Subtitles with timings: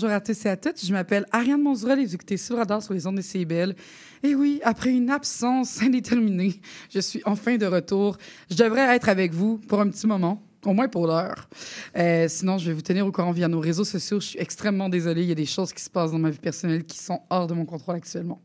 [0.00, 0.80] Bonjour à tous et à toutes.
[0.80, 3.74] Je m'appelle Ariane Monzerol et vous le radar sur les ondes de CIBL.
[4.22, 8.16] Et oui, après une absence indéterminée, je suis enfin de retour.
[8.48, 10.40] Je devrais être avec vous pour un petit moment.
[10.64, 11.48] Au moins pour l'heure.
[11.96, 14.20] Euh, sinon, je vais vous tenir au courant via nos réseaux sociaux.
[14.20, 15.22] Je suis extrêmement désolée.
[15.22, 17.48] Il y a des choses qui se passent dans ma vie personnelle qui sont hors
[17.48, 18.40] de mon contrôle actuellement.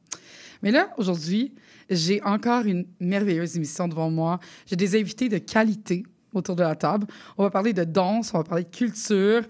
[0.64, 1.54] Mais là, aujourd'hui,
[1.88, 4.40] j'ai encore une merveilleuse émission devant moi.
[4.66, 7.08] J'ai des invités de qualité autour de la table.
[7.38, 9.42] On va parler de danse, on va parler de culture.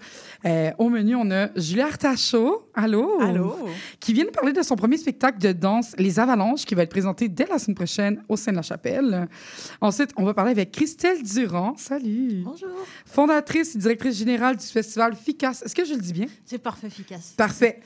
[0.44, 3.20] Euh, au menu, on a Julia Artachot, allô?
[3.20, 3.56] Allô?
[4.00, 6.90] Qui vient nous parler de son premier spectacle de danse, Les Avalanches, qui va être
[6.90, 9.28] présenté dès la semaine prochaine au Seine-la-Chapelle.
[9.80, 11.74] Ensuite, on va parler avec Christelle Durand.
[11.76, 12.42] Salut!
[12.44, 12.68] Bonjour.
[13.06, 15.62] Fondatrice et directrice générale du festival FICAS.
[15.64, 16.26] Est-ce que je le dis bien?
[16.44, 17.34] C'est parfait, efficace.
[17.36, 17.80] Parfait.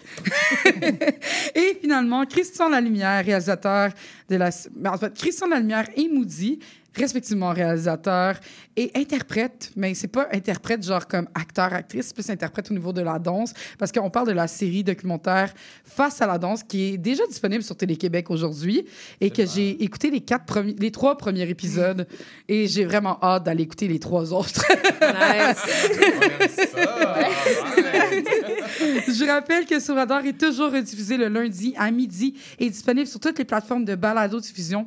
[1.54, 3.91] et finalement, Christian Lalumière, réalisateur
[4.28, 4.50] de la...
[4.74, 6.58] ben, En fait, Christian Lalumière et Moody,
[6.98, 8.34] respectivement réalisateur
[8.77, 12.92] et interprète, mais c'est pas interprète genre comme acteur, actrice, c'est plus interprète au niveau
[12.92, 15.52] de la danse, parce qu'on parle de la série documentaire
[15.84, 18.84] Face à la danse, qui est déjà disponible sur Télé-Québec aujourd'hui,
[19.20, 22.06] et que j'ai écouté les, quatre premiers, les trois premiers épisodes,
[22.48, 24.64] et j'ai vraiment hâte d'aller écouter les trois autres.
[29.08, 33.20] Je rappelle que Sur Radar est toujours rediffusé le lundi à midi et disponible sur
[33.20, 34.86] toutes les plateformes de balado-diffusion.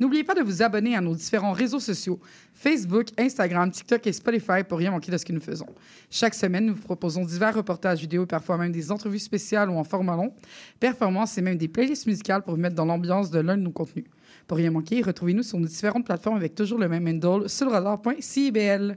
[0.00, 2.20] N'oubliez pas de vous abonner à nos différents réseaux sociaux
[2.54, 5.66] Facebook, Instagram, TikTok et Spotify pour rien manquer de ce que nous faisons.
[6.10, 9.84] Chaque semaine, nous vous proposons divers reportages vidéo, parfois même des entrevues spéciales ou en
[9.84, 10.32] format long,
[10.78, 13.72] performances et même des playlists musicales pour vous mettre dans l'ambiance de l'un de nos
[13.72, 14.04] contenus.
[14.46, 18.96] Pour rien manquer, retrouvez-nous sur nos différentes plateformes avec toujours le même handle sur radar.cibl.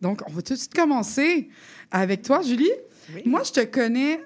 [0.00, 1.48] Donc, on va tout de suite commencer
[1.90, 2.70] avec toi, Julie.
[3.24, 4.20] Moi, je te connais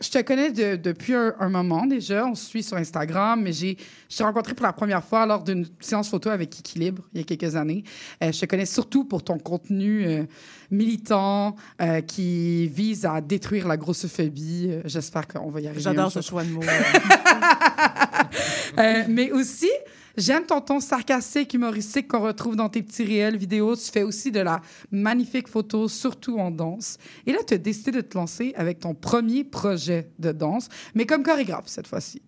[0.00, 2.26] je te connais de- depuis un, un moment déjà.
[2.26, 3.76] On se suit sur Instagram, mais j'ai,
[4.08, 7.22] je t'ai rencontré pour la première fois lors d'une séance photo avec Équilibre il y
[7.22, 7.84] a quelques années.
[8.22, 10.24] Euh, je te connais surtout pour ton contenu euh,
[10.70, 14.70] militant euh, qui vise à détruire la grossophobie.
[14.86, 15.82] J'espère qu'on va y arriver.
[15.82, 16.30] J'adore ce jour.
[16.30, 16.62] choix de mots.
[19.08, 19.68] Mais aussi,
[20.16, 23.76] j'aime ton ton sarcastique, humoristique qu'on retrouve dans tes petits réels vidéos.
[23.76, 24.60] Tu fais aussi de la
[24.90, 26.98] magnifique photo, surtout en danse.
[27.26, 31.06] Et là, tu as décidé de te lancer avec ton premier projet de danse, mais
[31.06, 32.22] comme chorégraphe cette fois-ci.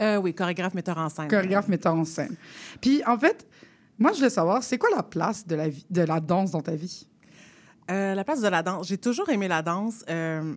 [0.00, 1.28] Euh, oui, chorégraphe, metteur en scène.
[1.28, 2.36] Chorégraphe, metteur en scène.
[2.80, 3.46] Puis, en fait,
[3.98, 6.62] moi, je voulais savoir, c'est quoi la place de la, vie, de la danse dans
[6.62, 7.08] ta vie?
[7.90, 8.86] Euh, la place de la danse.
[8.86, 10.04] J'ai toujours aimé la danse.
[10.08, 10.54] Euh,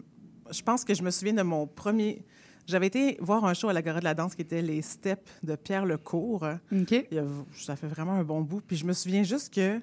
[0.52, 2.26] je pense que je me souviens de mon premier...
[2.72, 5.56] J'avais été voir un show à l'Agora de la danse qui était Les Steps de
[5.56, 6.44] Pierre Lecourt.
[6.72, 6.92] OK?
[6.92, 8.62] Il y a- ça fait vraiment un bon bout.
[8.62, 9.82] Puis je me souviens juste que...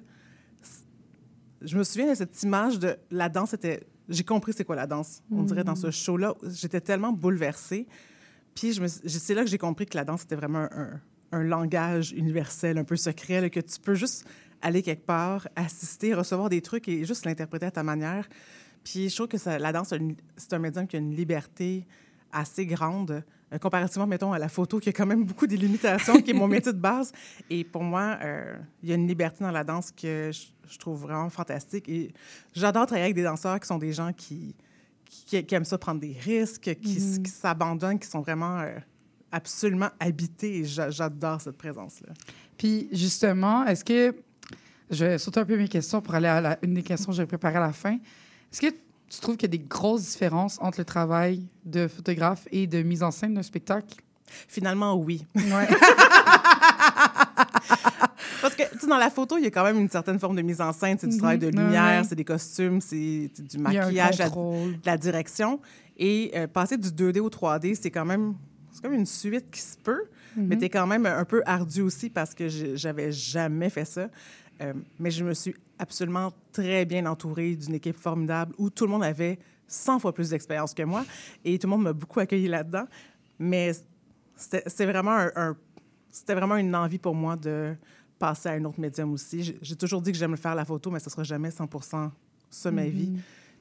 [1.61, 3.53] Je me souviens de cette image de la danse.
[3.53, 3.83] Était...
[4.07, 5.21] J'ai compris c'est quoi la danse.
[5.31, 6.33] On dirait dans ce show-là.
[6.49, 7.87] J'étais tellement bouleversée.
[8.55, 10.99] Puis c'est là que j'ai compris que la danse, c'était vraiment un,
[11.31, 14.25] un langage universel, un peu secret, là, que tu peux juste
[14.61, 18.27] aller quelque part, assister, recevoir des trucs et juste l'interpréter à ta manière.
[18.83, 19.93] Puis je trouve que ça- la danse,
[20.37, 21.85] c'est un médium qui a une liberté
[22.31, 23.23] assez grande,
[23.53, 26.33] euh, comparativement, mettons, à la photo, qui a quand même beaucoup de limitations, qui est
[26.33, 27.11] mon métier de base.
[27.49, 30.77] Et pour moi, euh, il y a une liberté dans la danse que je, je
[30.77, 31.87] trouve vraiment fantastique.
[31.89, 32.13] Et
[32.53, 34.55] j'adore travailler avec des danseurs qui sont des gens qui,
[35.05, 38.77] qui, qui aiment ça prendre des risques, qui, qui s'abandonnent, qui sont vraiment euh,
[39.31, 40.59] absolument habités.
[40.59, 42.13] Et j'a- j'adore cette présence-là.
[42.57, 44.15] Puis, justement, est-ce que.
[44.91, 47.15] Je vais sauter un peu mes questions pour aller à la- une des questions que
[47.17, 47.93] j'ai préparées à la fin.
[48.51, 48.73] Est-ce que
[49.09, 52.81] tu trouves qu'il y a des grosses différences entre le travail de photographe et de
[52.83, 53.95] mise en scène d'un spectacle?
[54.47, 55.25] Finalement, oui.
[55.35, 55.67] Ouais.
[58.41, 60.35] Parce que, tu sais, dans la photo, il y a quand même une certaine forme
[60.35, 60.97] de mise en scène.
[60.99, 61.19] C'est du Mhm.
[61.19, 65.59] travail de lumière, c'est des costumes, c'est du maquillage, de la direction.
[65.97, 68.35] Et euh, passer du 2D au 3D, c'est quand même
[68.71, 70.03] c'est comme une suite qui se peut,
[70.37, 70.61] mais Mhm.
[70.61, 74.09] t'es quand même un peu ardu aussi parce que j'avais jamais fait ça.
[74.61, 78.91] Euh, mais je me suis absolument très bien entourée d'une équipe formidable où tout le
[78.91, 81.05] monde avait 100 fois plus d'expérience que moi
[81.45, 82.85] et tout le monde m'a beaucoup accueilli là-dedans.
[83.39, 83.71] Mais
[84.35, 85.57] c'était vraiment un, un-
[86.09, 87.75] c'était vraiment une envie pour moi de
[88.17, 89.57] passer à un autre médium aussi.
[89.61, 92.11] J'ai- toujours dit que j'aime faire la photo, mais ce sera jamais 100%
[92.49, 93.11] ça ma vie.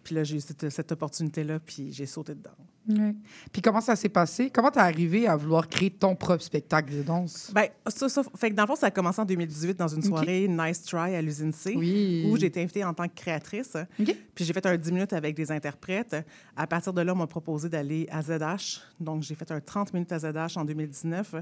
[0.08, 2.48] Puis là, j'ai eu cette, cette opportunité-là, puis j'ai sauté dedans.
[2.88, 3.14] Ouais.
[3.52, 4.48] Puis comment ça s'est passé?
[4.48, 7.50] Comment t'es arrivé à vouloir créer ton propre spectacle de danse?
[7.54, 10.02] Ben, ça, ça, fait que dans le fond, ça a commencé en 2018 dans une
[10.02, 12.26] soirée Nice Try à l'usine C, Oui.
[12.26, 13.76] où j'ai été invitée en tant que créatrice.
[13.98, 16.16] Puis j'ai fait un 10 minutes avec des interprètes.
[16.56, 18.80] À partir de là, on m'a proposé d'aller à ZH.
[18.98, 21.34] Donc, j'ai fait un 30 minutes à ZH en 2019.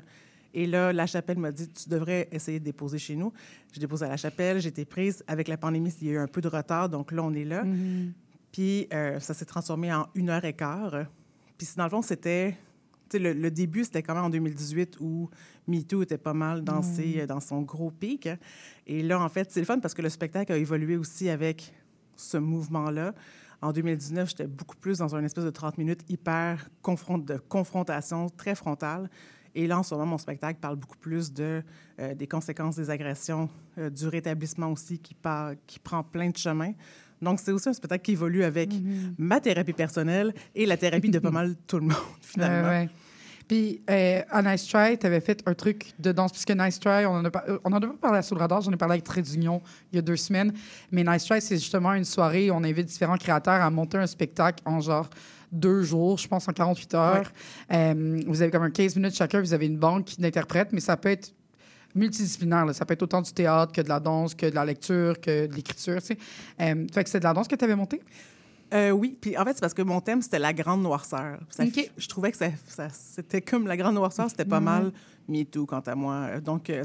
[0.55, 3.33] Et là, La Chapelle m'a dit, tu devrais essayer de déposer chez nous.
[3.73, 5.23] J'ai déposé à La Chapelle, j'ai été prise.
[5.29, 6.89] Avec la pandémie, il y a eu un peu de retard.
[6.89, 7.63] Donc là, on est là.
[7.63, 8.13] Mhm.
[8.57, 11.05] Puis euh, ça s'est transformé en une heure et quart.
[11.59, 12.57] Puis dans le fond, c'était...
[13.13, 15.29] Le, le début, c'était quand même en 2018 où
[15.69, 18.31] MeToo était pas mal dans, ses- dans son gros pic.
[18.87, 21.71] Et là, en fait, c'est le fun parce que le spectacle a évolué aussi avec
[22.17, 23.13] ce mouvement-là.
[23.61, 28.31] En 2019, j'étais beaucoup plus dans une espèce de 30 minutes hyper confront- de confrontation,
[28.31, 29.11] très frontale.
[29.55, 31.63] Et là, en ce moment, mon spectacle parle beaucoup plus de,
[32.01, 36.37] euh, des conséquences des agressions, euh, du rétablissement aussi qui, par- qui prend plein de
[36.37, 36.73] chemins.
[37.23, 38.71] Donc, c'est aussi un spectacle qui évolue avec
[39.19, 42.69] ma thérapie personnelle et la thérapie de pas mal tout le monde, finalement.
[42.69, 42.89] Ouais, ouais.
[43.49, 47.07] Puis, euh, à Nice Try, tu avais fait un truc de danse, puisque Nice Try,
[47.07, 48.73] on en a, pas, euh, on en a pas parlé à Sous le radar, j'en
[48.73, 50.53] ai parlé avec Trait d'Union il y a deux semaines.
[50.91, 54.07] Mais Nice Try, c'est justement une soirée où on invite différents créateurs à monter un
[54.07, 55.09] spectacle en genre
[55.53, 57.33] deux jours, je pense en 48 heures.
[57.73, 60.97] Euh, vous avez comme un 15 minutes chacun, vous avez une banque d'interprètes, mais ça
[60.97, 61.33] peut être
[61.97, 62.65] multidisciplinaire.
[62.67, 62.73] là.
[62.73, 65.47] Ça peut être autant du théâtre que de la danse, que de la lecture, que
[65.47, 66.01] de l'écriture.
[66.01, 66.19] tu sais.
[66.61, 68.01] Euh, fait que c'est de la danse que tu avais monté?
[68.75, 71.39] Euh, oui, puis en fait, c'est parce que mon thème, c'était la grande noirceur.
[71.51, 71.65] Ça
[71.97, 74.93] Je trouvais que ça, ça- c'était comme la grande noirceur, c'était pas mal
[75.29, 76.15] MeToo, quant à moi.
[76.31, 76.85] Euh, Donc, euh,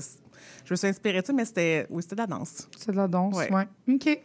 [0.66, 2.68] je me suis inspirée de ça, mais c'était, oui, c'était de la danse.
[2.78, 3.52] C'est de la danse, Ouais.
[3.52, 3.68] ouais.
[3.96, 4.20] OK.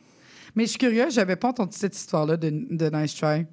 [0.55, 3.47] Mais je suis curieuse, j'avais pas entendu cette histoire-là de, de Nice Try.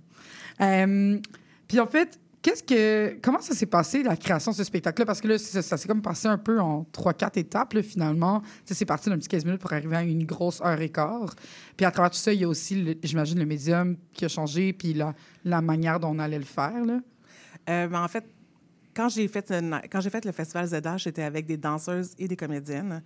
[0.62, 1.20] Euh,
[1.68, 5.06] Puis en fait, qu'est-ce que, comment ça s'est passé, la création de ce spectacle-là?
[5.06, 8.44] Parce que là, ça, s'est comme passé un peu en trois, quatre étapes, là, finalement.
[8.66, 11.34] C'est parti d'un petit 15 minutes pour arriver à une grosse heure et quart.
[11.76, 14.74] Puis à travers tout ça, il y a aussi, j'imagine, le médium qui a changé,
[14.74, 17.00] puis la, la manière dont on allait le faire, là.
[17.70, 18.26] Euh, mais en fait,
[18.96, 22.28] quand j'ai fait, une- quand j'ai fait le festival ZH, j'étais avec des danseuses et
[22.28, 23.02] des comédiennes.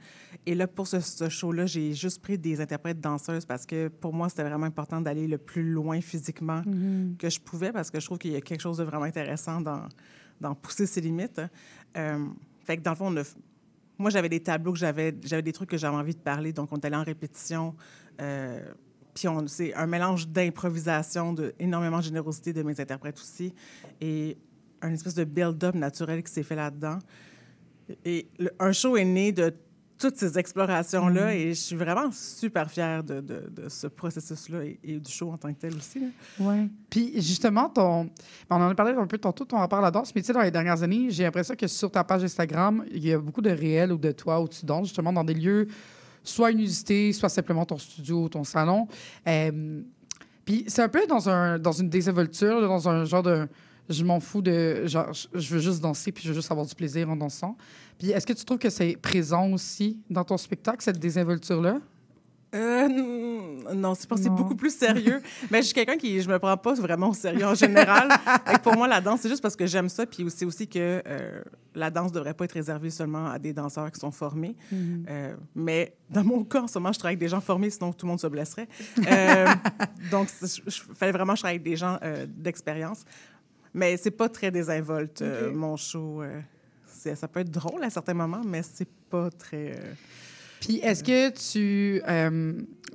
[0.45, 4.13] Et là, pour ce, ce show-là, j'ai juste pris des interprètes danseuses parce que pour
[4.13, 6.61] moi, c'était vraiment important d'aller le plus loin physiquement
[7.17, 9.61] que je pouvais parce que je trouve qu'il y a quelque chose de vraiment intéressant
[9.61, 9.83] dans,
[10.41, 11.41] dans pousser ses limites.
[11.95, 12.25] Euh,
[12.65, 13.35] fait que dans le fond, on a-
[13.99, 16.69] moi, j'avais des tableaux que j'avais, j'avais des trucs que j'avais envie de parler, donc
[16.71, 17.75] on est allé en répétition.
[18.21, 18.59] euh,
[19.13, 23.51] puis on- c'est un mélange d'improvisation, de énormément de générosité de mes interprètes aussi,
[23.99, 24.37] et
[24.81, 26.99] un espèce de build-up naturel qui s'est fait là-dedans.
[28.05, 29.53] Et le- un show est né de
[29.97, 34.79] toutes ces explorations-là, et je suis vraiment super fière de, de- de ce processus-là et,
[34.83, 36.03] et du show en tant que tel aussi.
[36.39, 36.67] Ouais.
[36.87, 38.03] Puis justement, ton...
[38.03, 38.11] ben,
[38.51, 40.33] on en a parlé un peu tantôt, ton rapport à la danse, mais tu sais,
[40.33, 43.41] dans les dernières années, j'ai l'impression que sur ta page Instagram, il y a beaucoup
[43.41, 45.67] de réels ou de toi où tu danses, justement, dans des lieux
[46.23, 48.87] soit inusités, soit simplement ton studio ou ton salon.
[49.27, 49.81] Euh,
[50.45, 53.47] Puis c'est un peu dans, un, dans une désinvolture, dans un genre de...
[53.89, 54.85] Je m'en fous de...
[54.85, 57.55] Genre, je- veux juste danser, puis je veux juste avoir du plaisir en dansant.
[57.97, 61.79] Puis est-ce que tu trouves que c'est présent aussi dans ton spectacle, cette désinvolture-là?
[62.55, 62.87] Euh,
[63.75, 65.21] non, c'est beaucoup plus sérieux.
[65.51, 68.07] Mais je suis quelqu'un qui je me prends pas vraiment au sérieux en général.
[68.63, 70.05] Pour moi, la danse, c'est juste parce que j'aime ça.
[70.05, 71.41] Puis c'est aussi que euh,
[71.75, 74.55] la danse devrait pas être réservée seulement à des danseurs qui sont formés.
[74.73, 77.91] Euh, mais dans mon cas, en ce moment, je travaille avec des gens formés, sinon
[77.91, 78.69] tout le monde se blesserait.
[80.11, 83.03] Donc, il fallait vraiment que je travaille avec des gens d'expérience.
[83.77, 86.23] Mais c'est pas très désinvolte, euh, mon show.
[86.23, 86.41] euh,
[87.15, 89.73] ça peut être drôle à certains moments, mais c'est pas très...
[89.73, 89.93] euh,
[90.59, 92.01] Puis est-ce que tu,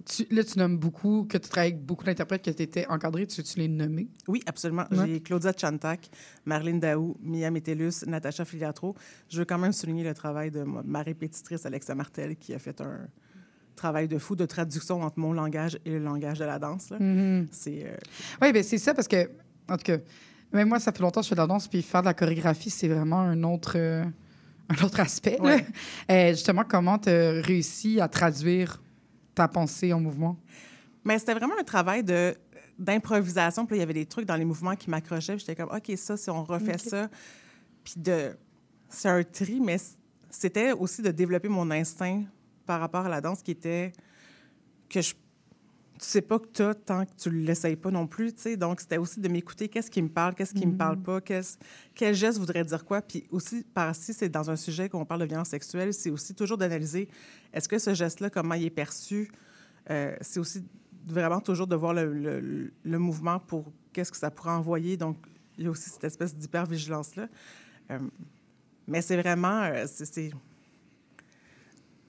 [0.04, 3.26] tu- Là, tu nommes beaucoup, que tu travailles avec beaucoup d'interprètes, que tu étais encadré,
[3.28, 4.08] tu tu les nommer?
[4.26, 4.84] Oui, absolument.
[4.90, 5.06] Ouais.
[5.06, 6.10] J'ai Claudia Chantak,
[6.44, 8.96] Marlene Daou, Mia Metellus, Natacha Filiatro.
[9.30, 12.80] Je veux quand même souligner le travail de ma, répétitrice, Alexa Martel, qui a fait
[12.80, 13.06] un
[13.76, 16.90] travail de fou de traduction entre mon langage et le langage de la danse.
[16.90, 16.98] là.
[17.52, 17.96] C'est...
[18.42, 19.30] Oui, ben c'est ça, parce que,
[19.68, 19.98] en tout cas,
[20.52, 22.14] même moi, ça fait longtemps que je fais de la danse, puis faire de la
[22.14, 24.04] chorégraphie, c'est vraiment un autre, euh,
[24.68, 25.40] un autre aspect.
[25.40, 25.66] Ouais.
[26.10, 28.82] Euh, justement, comment tu as réussi à traduire
[29.34, 30.36] ta pensée en mouvement?
[31.04, 32.34] Mais c'était vraiment un travail de
[32.78, 33.66] d'improvisation.
[33.66, 35.34] Puis là, il y avait des trucs dans les mouvements qui m'accrochaient.
[35.36, 37.08] puis J'étais comme, OK, ça, si on refait ça.
[37.84, 38.36] Puis de...
[38.88, 39.76] C'est un tri, mais
[40.30, 42.24] c'était aussi de développer mon instinct
[42.66, 43.92] par rapport à la danse qui était
[44.88, 45.14] que je...
[46.02, 48.42] Tu sais pas que tu as tant que tu ne l'essayes pas non plus, tu
[48.42, 48.56] sais.
[48.56, 51.56] Donc, c'était aussi de m'écouter qu'est-ce qui me parle, qu'est-ce qui me parle pas, qu'est-ce-
[51.94, 53.00] quel geste voudrait dire quoi.
[53.02, 56.34] Puis aussi, par si c'est dans un sujet qu'on parle de violence sexuelle, c'est aussi
[56.34, 57.08] toujours d'analyser
[57.52, 59.30] est-ce que ce geste-là, comment il est perçu,
[59.90, 60.64] euh, c'est aussi
[61.06, 64.96] vraiment toujours de voir le, le- le mouvement pour qu'est-ce que ça pourrait envoyer.
[64.96, 65.18] Donc,
[65.56, 67.28] il y a aussi cette espèce d'hypervigilance-là.
[67.92, 67.98] Euh,
[68.88, 69.62] mais c'est vraiment...
[69.62, 70.32] euh, c'est-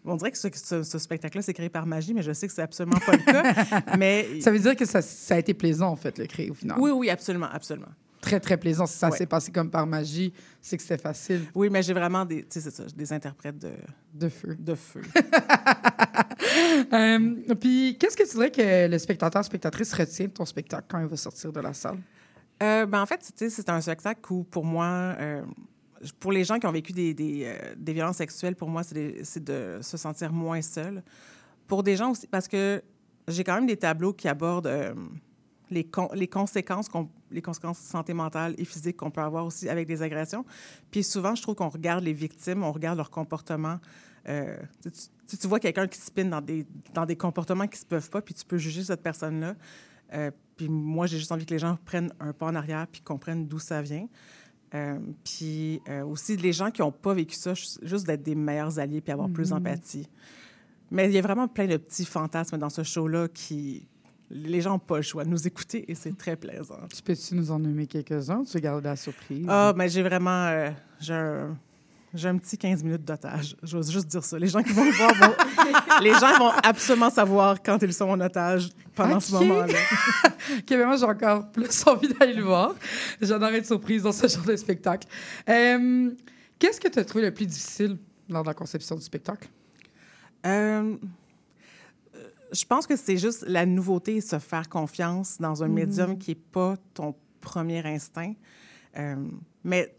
[0.06, 2.54] On dirait que ce, ce- ce spectacle-là, c'est créé par magie, mais je sais que
[2.54, 3.96] c'est absolument pas le cas.
[3.98, 6.54] mais Ça veut dire que ça, ça a été plaisant, en fait, le créer, au
[6.54, 6.78] final.
[6.80, 7.88] oui, oui, absolument, absolument.
[8.22, 8.86] Très, très plaisant.
[8.86, 9.18] Si ça Ouais.
[9.18, 10.32] s'est passé comme par magie,
[10.62, 13.72] c'est que c'était facile Oui, mais j'ai vraiment des, ça, des interprètes de,
[14.14, 14.56] de feu.
[14.58, 15.02] de feu.
[16.94, 21.00] Euh, puis, qu'est-ce que tu dirais que le spectateur, spectatrice retient de ton spectacle quand
[21.00, 21.98] il va sortir de la salle?
[22.62, 24.86] Euh, ben, en fait, c'est un spectacle où, pour moi,
[25.20, 25.42] euh,
[26.20, 29.80] pour les gens qui ont vécu des, des, euh, violences sexuelles, pour moi, c'est de
[29.82, 31.04] se sentir moins seul.
[31.68, 32.82] Pour des gens aussi, parce que
[33.28, 34.94] j'ai quand même des tableaux qui abordent euh,
[35.70, 36.90] les, les conséquences,
[37.32, 40.46] les conséquences santé mentale et physique qu'on peut avoir aussi avec des agressions.
[40.92, 43.80] Puis souvent, je trouve qu'on regarde les victimes, on regarde leur comportement.
[44.28, 44.58] Euh,
[45.28, 48.34] tu, vois quelqu'un qui spinne dans des, dans des comportements qui se peuvent pas, puis
[48.34, 49.56] tu peux juger cette personne-là.
[50.14, 53.02] Euh, puis moi, j'ai juste envie que les gens prennent un pas en arrière puis
[53.02, 54.08] comprennent d'où ça vient.
[54.74, 58.36] Euh, puis euh, aussi, les gens qui n'ont pas vécu ça, ju- juste d'être des
[58.36, 60.10] meilleurs alliés puis avoir plus d'empathie.
[60.90, 63.88] Mais il y a vraiment plein de petits fantasmes dans ce show-là qui...
[64.30, 66.80] Les gens n'ont pas le choix de nous écouter et c'est très plaisant.
[66.96, 68.44] Tu peux-tu nous en nommer quelques-uns?
[68.44, 69.46] Tu veux garder la surprise?
[69.48, 70.48] Ah, mais j'ai vraiment...
[70.48, 71.56] euh, j'ai un...
[72.14, 73.56] J'ai un petit 15 minutes d'otage.
[73.64, 74.38] J'ose juste dire ça.
[74.38, 75.34] Les gens qui vont le voir vont...
[76.04, 79.66] les gens vont absolument savoir quand ils sont en otage pendant ce moment-là.
[80.58, 82.76] OK, mais moi, j'ai encore plus envie d'aller le voir.
[83.20, 85.08] J'en être surprise dans ce genre de spectacle.
[85.50, 86.12] Euh,
[86.60, 87.98] Qu'est-ce que tu as trouvé le plus difficile
[88.30, 89.50] lors de la conception du spectacle?
[90.46, 90.96] Euh,
[92.54, 96.36] je pense que c'est juste la nouveauté, se faire confiance dans un médium qui n'est
[96.36, 98.34] pas ton premier instinct.
[98.98, 99.16] Euh,
[99.64, 99.94] mais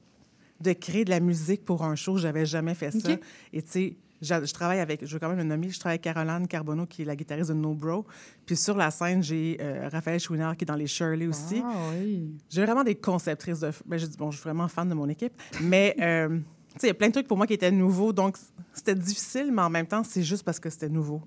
[0.61, 3.11] de créer de la musique pour un show, j'avais jamais fait ça.
[3.53, 6.03] Et tu sais, je travaille avec, je veux quand même le nommer, je travaille avec
[6.03, 8.07] Caroline Carbonneau, qui est la guitariste de No Bro.
[8.47, 11.63] Puis sur la scène, j'ai euh, Raphaël Chouinard, qui est dans les Shirley aussi.
[11.65, 12.35] Ah oui.
[12.49, 13.71] J'ai vraiment des conceptrices de.
[13.87, 15.35] Ben, je dis, bon, je suis vraiment fan de mon équipe.
[15.61, 18.13] Mais, euh, tu sais, il y a plein de trucs pour moi qui étaient nouveaux.
[18.13, 18.37] Donc,
[18.73, 21.23] c'était difficile, mais en même temps, c'est juste parce que c'était nouveau.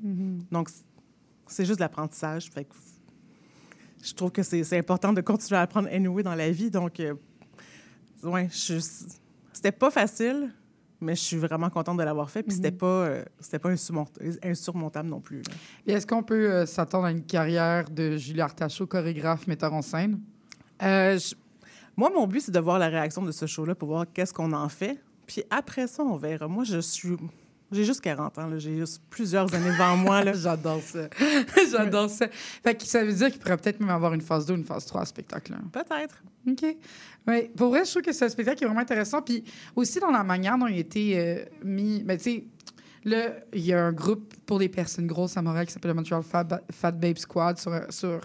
[0.52, 0.70] Donc,
[1.48, 2.50] c'est juste de l'apprentissage.
[2.50, 2.76] Fait que
[4.04, 6.72] je trouve que c'est c'est important de continuer à apprendre anyway dans la vie.
[6.72, 7.14] Donc, euh,
[8.24, 10.52] ouais, c'était pas facile,
[11.02, 12.44] mais je suis vraiment contente de l'avoir fait.
[12.44, 14.08] Puis, c'était pas, euh, c'était pas insurmont-
[14.44, 15.42] insurmontable non plus.
[15.86, 20.20] est-ce qu'on peut euh, s'attendre à une carrière de Julie Artachot, chorégraphe, metteur en scène?
[20.84, 21.36] Euh, je-
[21.96, 24.54] Moi, mon but, c'est de voir la réaction de ce show-là pour voir qu'est-ce qu'on
[24.54, 25.00] en fait.
[25.26, 26.48] Puis après ça, on verra.
[26.48, 27.18] Moi, je suis.
[27.72, 30.32] J'ai juste 40 ans, j'ai juste plusieurs années devant moi.
[30.34, 31.10] J'adore ça.
[31.72, 32.28] J'adore ça.
[32.30, 34.86] Fait que ça veut dire qu'il pourrait peut-être même avoir une phase 2, une phase
[34.86, 35.58] 3 à ce spectacle-là.
[35.72, 36.24] Peut-être.
[36.48, 36.78] OK.
[37.28, 37.50] Oui.
[37.58, 39.22] Pour vrai, je trouve que c'est un spectacle qui est vraiment intéressant.
[39.22, 39.44] Puis
[39.76, 42.04] aussi dans la manière dont il a été euh, mis.
[42.04, 42.44] Ben, tu sais,
[43.04, 45.96] là, il y a un groupe pour les personnes grosses à Montréal qui s'appelle le
[45.96, 48.22] Montreal Fat, Fat Babe Squad sur, sur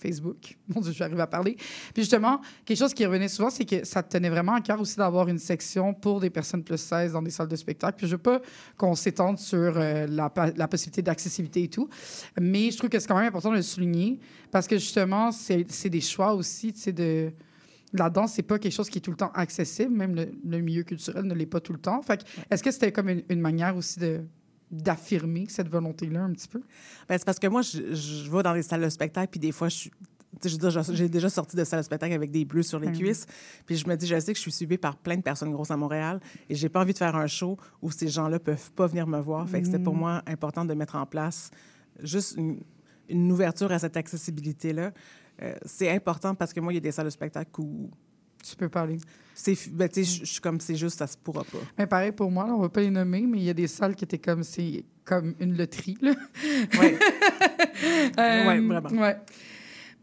[0.00, 0.56] Facebook.
[0.68, 1.56] Mon Dieu, j'arrive à parler.
[1.94, 4.96] Puis justement, quelque chose qui revenait souvent, c'est que ça tenait vraiment à cœur aussi
[4.96, 7.96] d'avoir une section pour des personnes plus 16 dans des salles de spectacle.
[7.98, 8.40] Puis je veux pas
[8.76, 11.88] qu'on s'étende sur euh, la, la possibilité d'accessibilité et tout,
[12.40, 14.18] mais je trouve que c'est quand même important de le souligner
[14.50, 17.32] parce que justement, c'est des choix aussi, tu sais, de...
[17.92, 20.60] La danse, c'est pas quelque chose qui est tout le temps accessible, même le, le
[20.60, 22.00] milieu culturel ne l'est pas tout le temps.
[22.02, 24.20] Fait est-ce que c'était comme une, une manière aussi de
[24.70, 26.60] d'affirmer cette volonté-là un petit peu?
[27.08, 29.52] Ben, c'est parce que moi, je, je vais dans les salles de spectacle, puis des
[29.52, 29.90] fois, je suis.
[30.92, 32.96] J'ai déjà sorti de salle de spectacle avec des bleus sur les Mhm.
[32.98, 33.26] cuisses.
[33.66, 35.72] Puis je me dis, je sais que je suis suivie par plein de personnes grosses
[35.72, 38.86] à Montréal et j'ai pas envie de faire un show où ces gens-là peuvent pas
[38.86, 39.48] venir me voir.
[39.48, 41.50] Fait que c'était pour moi important de mettre en place
[42.00, 42.60] juste une,
[43.08, 44.92] une ouverture à cette accessibilité-là.
[45.42, 47.90] Euh, c'est important parce que moi, il y a des salles de spectacle où
[48.42, 48.98] Tu peux parler.
[49.34, 49.56] c'est.
[49.72, 51.58] Ben, tu sais, je- suis comme c'est juste, ça se pourra pas.
[51.78, 53.66] Mais pareil pour moi, là, on va pas les nommer, mais il y a des
[53.66, 55.98] salles qui étaient comme c'est comme une loterie.
[56.02, 56.12] Là.
[56.78, 56.98] Ouais.
[58.18, 58.88] Euh, Ouais, vraiment.
[59.02, 59.16] ouais.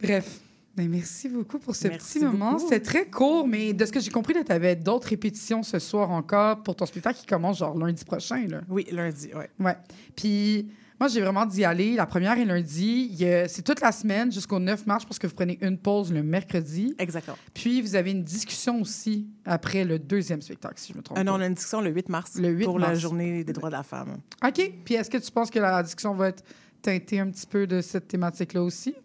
[0.01, 0.39] Bref.
[0.75, 2.59] Ben, merci beaucoup pour ce Merci petit moment.
[2.59, 6.11] C'était très court, mais de ce que j'ai compris, tu avais d'autres répétitions ce soir
[6.11, 8.45] encore pour ton spectacle qui commence genre lundi prochain.
[8.47, 8.61] Là.
[8.69, 9.49] Oui, lundi, ouais.
[9.59, 9.75] Ouais.
[10.15, 10.67] Puis
[10.99, 11.95] moi, j'ai vraiment d'y aller.
[11.95, 13.15] La première est lundi.
[13.47, 16.95] C'est toute la semaine jusqu'au 9 mars parce que vous prenez une pause le mercredi.
[16.97, 17.37] Exactement.
[17.53, 21.23] Puis vous avez une discussion aussi après le deuxième spectacle, si je me trompe Ah
[21.23, 21.37] non, pas.
[21.37, 23.75] on a une discussion le 8 mars Le 8 pour la journée des droits de
[23.75, 24.17] la femme.
[24.45, 24.71] OK.
[24.85, 26.43] Puis est-ce que tu penses que la discussion va être
[26.81, 28.95] teintée un petit peu de cette thématique-là aussi?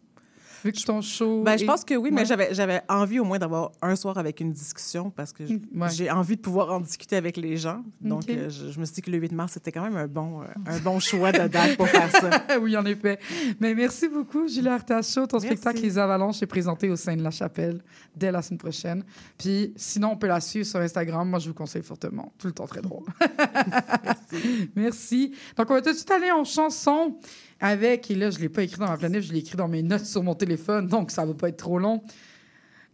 [0.64, 1.42] Vu que ton show.
[1.42, 2.26] Ben, je pense que oui, mais Ouais.
[2.26, 5.88] j'avais, j'avais envie au moins d'avoir un soir avec une discussion parce que Ouais.
[5.90, 7.83] j'ai envie de pouvoir en discuter avec les gens.
[8.00, 10.07] Donc, euh, je, je me suis dit que le 8 mars, c'était quand même un
[10.07, 12.31] bon, euh, un bon choix de date pour faire ça.
[12.61, 13.19] oui, en effet.
[13.61, 15.26] Mais merci beaucoup, Julie Artachot.
[15.26, 15.49] Ton Merci.
[15.49, 17.83] spectacle Les Avalanches est présenté au sein de la chapelle
[18.14, 19.04] dès la semaine prochaine.
[19.38, 21.28] Puis sinon, on peut la suivre sur Instagram.
[21.28, 22.33] Moi, je vous conseille fortement.
[22.38, 23.04] Tout le temps très drôle.
[24.04, 24.71] Merci.
[24.76, 25.33] merci.
[25.57, 27.16] Donc, on va tout de suite aller en chanson
[27.62, 29.69] avec, et là, je ne l'ai pas écrit dans ma planète, je l'ai écrit dans
[29.69, 32.02] mes notes sur mon téléphone, donc ça ne va pas être trop long.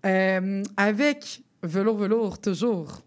[0.05, 3.03] Euh, avec Velours, Velours, toujours.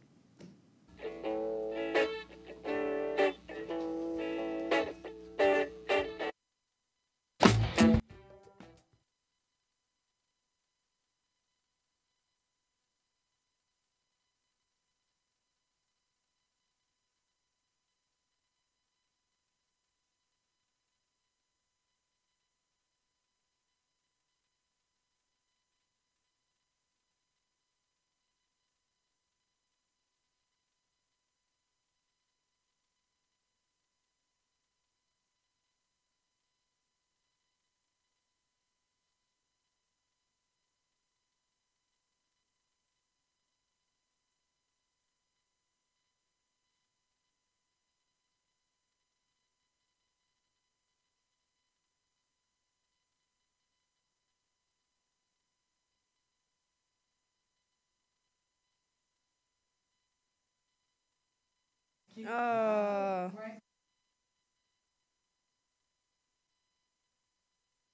[62.18, 63.28] Euh,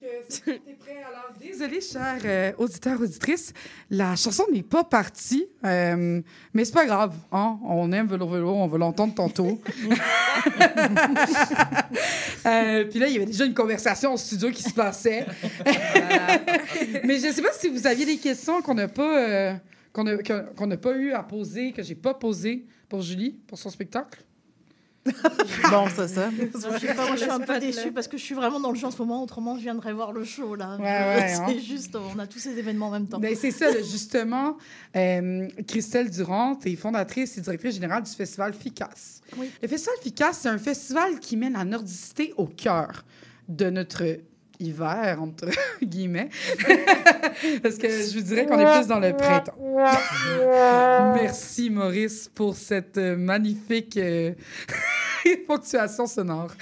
[0.00, 1.02] T'es prêt?
[1.06, 3.52] Alors, désolé, chers euh, auditeurs, auditrices,
[3.90, 6.20] la chanson n'est pas partie, euh,
[6.54, 7.16] mais c'est pas grave.
[7.32, 7.58] Hein?
[7.64, 9.60] On aime Vélo Vélo, on va l'entendre tantôt.
[12.46, 15.26] Euh, puis là, il y avait déjà une conversation au studio qui se passait.
[17.04, 19.54] mais je sais pas si vous aviez des questions qu'on n'a pas, euh,
[19.92, 24.24] qu'on n'a pas eu à poser, que j'ai pas posées pour Julie, pour son spectacle.
[25.70, 26.30] Bon, ça, ça.
[26.30, 28.70] je sais pas, moi, je suis un peu déçue parce que je suis vraiment dans
[28.70, 29.22] le jeu en ce moment.
[29.22, 30.76] Autrement, je viendrais voir le show là.
[30.76, 31.58] Ouais, ouais, c'est hein.
[31.62, 33.18] juste, on a tous ces événements en même temps.
[33.18, 34.56] Ben, c'est ça, justement.
[34.96, 39.20] Euh, Christelle Durand est fondatrice et directrice générale du festival FICAS.
[39.36, 39.50] Oui.
[39.62, 43.04] Le festival FICAS, c'est un festival qui met la nordicité au cœur
[43.48, 44.04] de notre
[44.60, 45.48] hiver, entre
[45.82, 46.28] guillemets.
[47.62, 49.54] Parce que je vous dirais qu'on est plus dans le printemps.
[51.14, 54.32] Merci, Maurice, pour cette euh, magnifique euh,
[55.46, 56.52] ponctuation sonore.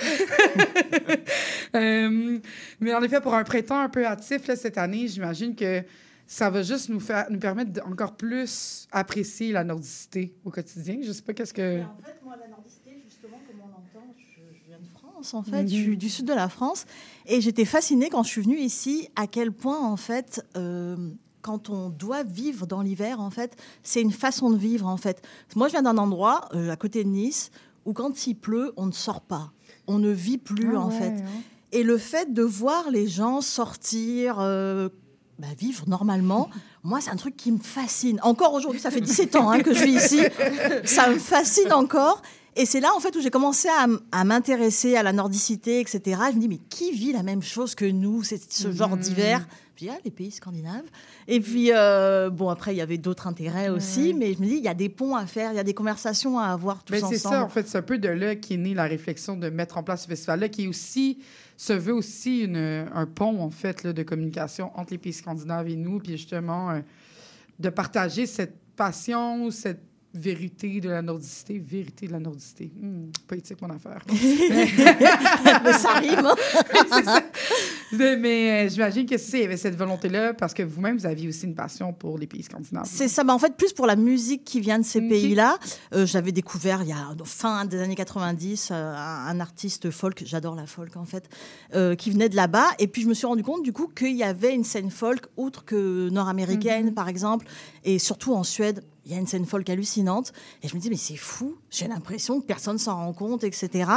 [1.74, 2.38] Euh,
[2.80, 5.82] mais en effet, pour un printemps un peu hâtif là, cette année, j'imagine que
[6.26, 10.98] ça va juste nous, faire, nous permettre d'encore plus apprécier la nordicité au quotidien.
[11.02, 11.78] Je sais pas qu'est-ce que...
[11.78, 15.34] Et en fait, moi, la nordicité, justement, comme on l'entend, je, je viens de France,
[15.34, 15.66] en fait.
[15.66, 16.84] Je suis du sud de la France.
[17.26, 20.96] Et j'étais fascinée quand je suis venue ici à quel point, en fait, euh,
[21.40, 25.22] quand on doit vivre dans l'hiver, en fait, c'est une façon de vivre, en fait.
[25.54, 27.50] Moi, je viens d'un endroit, euh, à côté de Nice,
[27.86, 29.52] où quand il pleut, on ne sort pas.
[29.86, 31.24] On ne vit plus, Ah en ouais, fait.
[31.72, 34.90] Et le fait de voir les gens sortir, euh,
[35.38, 36.50] bah, vivre normalement,
[36.82, 38.20] moi, c'est un truc qui me fascine.
[38.22, 40.20] Encore aujourd'hui, ça fait 17 ans hein, que je vis ici.
[40.84, 42.20] Ça me fascine encore.
[42.58, 43.68] Et c'est là, en fait, où j'ai commencé
[44.12, 46.00] à, m'intéresser à la nordicité, etc.
[46.30, 49.00] Je me dis, mais qui vit la même chose que nous, ce genre Mhm.
[49.00, 50.86] d'hiver Puis, ah, les pays scandinaves.
[51.28, 54.14] Et puis, euh, bon, après, il y avait d'autres intérêts aussi.
[54.14, 55.74] Mais je me dis, il y a des ponts à faire, il y a des
[55.74, 57.14] conversations à avoir tous Ben, ensemble.
[57.16, 59.76] c'est ça, en fait, c'est un peu de là qu'est née la réflexion de mettre
[59.76, 61.18] en place ce festival-là, qui est aussi,
[61.58, 62.56] se veut aussi une,
[62.90, 66.70] un pont, en fait, là, de communication entre les pays scandinaves et nous, puis justement,
[66.70, 66.80] euh,
[67.58, 69.82] de partager cette passion, cette
[70.16, 72.70] vérité de la nordicité, vérité de la nordicité.
[72.80, 74.02] Hmm, poétique, mon affaire.
[74.08, 76.28] mais ça rime.
[77.04, 77.22] ça.
[77.92, 81.06] Mais, mais, euh, j'imagine que c'est, il y avait cette volonté-là, parce que vous-même, vous
[81.06, 82.86] aviez aussi une passion pour les pays scandinaves.
[82.86, 85.58] C'est ça, bah en fait, plus pour la musique qui vient de ces pays-là.
[85.94, 90.54] Euh, J'avais découvert, il y a fin des années 90, euh, un, artiste folk, j'adore
[90.54, 91.28] la folk en fait,
[91.98, 92.68] qui venait de là-bas.
[92.78, 95.26] Et puis je me suis rendu compte du coup qu'il y avait une scène folk,
[95.36, 96.94] outre que nord-américaine Mhm.
[96.94, 97.46] par exemple,
[97.84, 98.82] et surtout en Suède.
[99.06, 100.32] Il y a une scène folk hallucinante.
[100.62, 103.88] Et je me dis, mais c'est fou, j'ai l'impression que personne s'en rend compte, etc.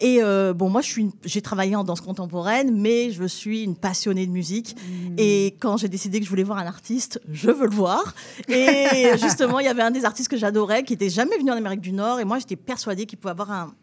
[0.00, 3.62] Et euh, bon, moi, je suis une- j'ai travaillé en danse contemporaine, mais je suis
[3.62, 4.74] une passionnée de musique.
[5.18, 8.14] Et quand j'ai décidé que je voulais voir un artiste, je veux le voir.
[8.48, 8.86] Et
[9.20, 11.80] justement, il y avait un des artistes que j'adorais qui était jamais venu en Amérique
[11.82, 12.18] du Nord.
[12.20, 13.74] Et moi, j'étais persuadée qu'il pouvait avoir un,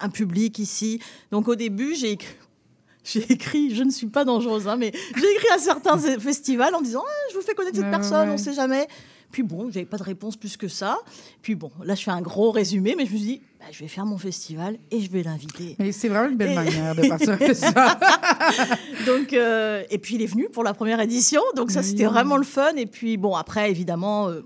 [0.00, 0.98] un public ici.
[1.30, 2.18] Donc au début, j'ai
[3.04, 6.80] j'ai écrit, je ne suis pas dangereuse, hein, mais j'ai écrit à certains festivals en
[6.80, 8.86] disant Ah, Je vous fais connaître cette Ouais, ouais, personne, on ne sait jamais.
[9.30, 10.98] Puis bon, j'avais pas de réponse plus que ça.
[11.40, 13.78] Puis bon, là, je fais un gros résumé, mais je me suis dit bah, Je
[13.78, 15.74] vais faire mon festival et je vais l'inviter.
[15.78, 17.96] Mais c'est vraiment une belle Et- manière de partir festival.
[19.06, 21.86] Donc, euh, et puis il est venu pour la première édition, donc ça Oui.
[21.86, 22.74] c'était vraiment le fun.
[22.76, 24.42] Et puis bon, après évidemment, euh,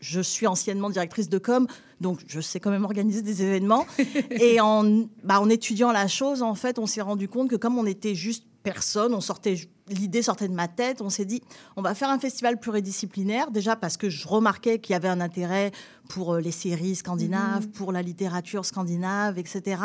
[0.00, 1.66] je, suis anciennement directrice de com,
[2.00, 3.86] donc je sais quand même organiser des événements.
[4.30, 7.78] et en, bah, en étudiant la chose, en fait, on s'est rendu compte que comme
[7.78, 9.56] on était juste personne, on sortait,
[9.88, 11.42] l'idée sortait de ma tête, on s'est dit,
[11.76, 15.20] on va faire un festival pluridisciplinaire, déjà parce que je remarquais qu'il y avait un
[15.20, 15.72] intérêt
[16.08, 19.80] pour euh, les séries scandinaves, pour la littérature scandinave, etc.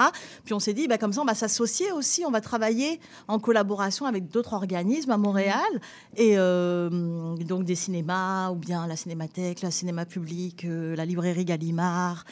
[0.45, 3.39] Puis on s'est dit, bah, comme ça, on va s'associer aussi, on va travailler en
[3.39, 5.81] collaboration avec d'autres organismes à Montréal,
[6.15, 11.45] et euh, donc des cinémas, ou bien la Cinémathèque, la Cinéma Public, euh, la librairie
[11.45, 12.25] Gallimard.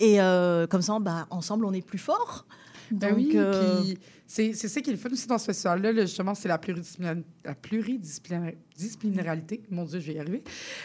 [0.00, 2.46] Et euh, comme ça, bah, ensemble, on est plus fort.
[2.90, 3.98] Ben Donc, oui, puis
[4.34, 7.22] c'est ça qui est le fun aussi dans ce festival-là, là, justement, c'est la, pluridisciplina-
[7.44, 7.54] la
[8.82, 9.62] pluridisciplinarité.
[9.70, 10.42] Mon Dieu, je vais y arriver.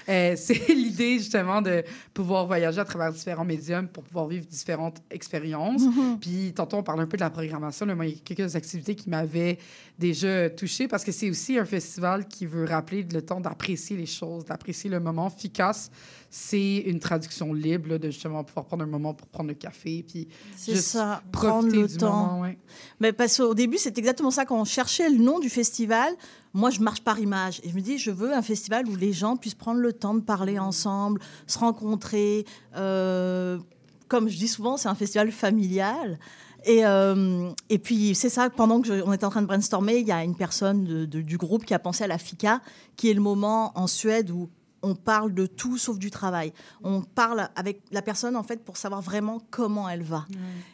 [0.10, 1.84] Euh, c'est l'idée, justement, de
[2.14, 5.84] pouvoir voyager à travers différents médiums pour pouvoir vivre différentes expériences.
[5.84, 6.20] Mhm.
[6.20, 7.86] Puis, tantôt, on parle un peu de la programmation.
[7.86, 9.58] Là, moi, il y a quelques activités qui m'avaient
[9.98, 14.06] déjà touchée parce que c'est aussi un festival qui veut rappeler le temps d'apprécier les
[14.06, 15.30] choses, d'apprécier le moment.
[15.30, 15.90] Ficas,
[16.30, 20.04] c'est une traduction libre, là, de justement pouvoir prendre un moment pour prendre le café,
[20.08, 22.28] puis c'est juste ça, prendre le du temps.
[22.28, 22.42] moment.
[22.42, 22.58] ouais.
[23.00, 24.46] Mais parce qu'au début, c'est exactement ça.
[24.46, 26.14] Quand on cherchait le nom du festival,
[26.58, 27.62] moi, je marche par image.
[27.64, 30.16] Et je me dis, je veux un festival où les gens puissent prendre le temps
[30.16, 32.46] de parler ensemble, se rencontrer.
[32.76, 33.60] Euh,
[34.08, 36.18] comme je dis souvent, c'est un festival familial.
[36.66, 39.98] Et, euh, et puis, c'est ça, pendant que je- on était en train de brainstormer,
[40.00, 42.62] il y a une personne de- de- du groupe qui a pensé à la FICA,
[42.96, 44.50] qui est le moment en Suède où
[44.84, 46.54] on parle de tout sauf du travail.
[46.84, 50.26] On parle avec la personne en fait pour savoir vraiment comment elle va.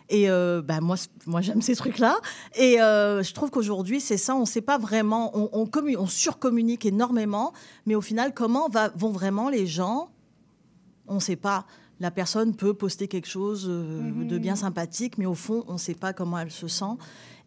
[0.09, 2.17] Et euh, bah, moi, moi j'aime ces trucs-là.
[2.55, 4.35] Et euh, je trouve qu'aujourd'hui c'est ça.
[4.35, 5.31] On ne sait pas vraiment.
[5.37, 7.53] On, on, commu- on surcommunique énormément,
[7.85, 10.09] mais au final, comment va, vont vraiment les gens?
[11.07, 11.65] On ne sait pas.
[12.03, 15.77] La personne peut poster quelque chose euh, de bien sympathique, mais au fond, on ne
[15.77, 16.93] sait pas comment elle se sent.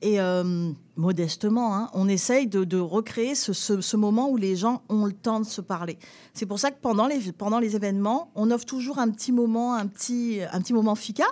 [0.01, 4.57] Et euh, modestement, hein, on essaye de, de recréer ce, ce- ce moment où les
[4.57, 5.99] gens ont le temps de se parler.
[6.35, 9.75] C'est pour ça que pendant les, pendant les événements, on offre toujours un petit moment,
[9.75, 11.27] un petit, un petit moment FICA,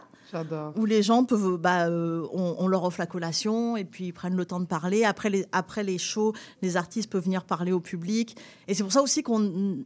[0.77, 4.13] où les gens peuvent, bah, euh, on, on leur offre la collation et puis ils
[4.13, 5.05] prennent le temps de parler.
[5.05, 8.37] Après les, après les shows, les artistes peuvent venir parler au public.
[8.69, 9.79] Et c'est pour ça aussi qu'on,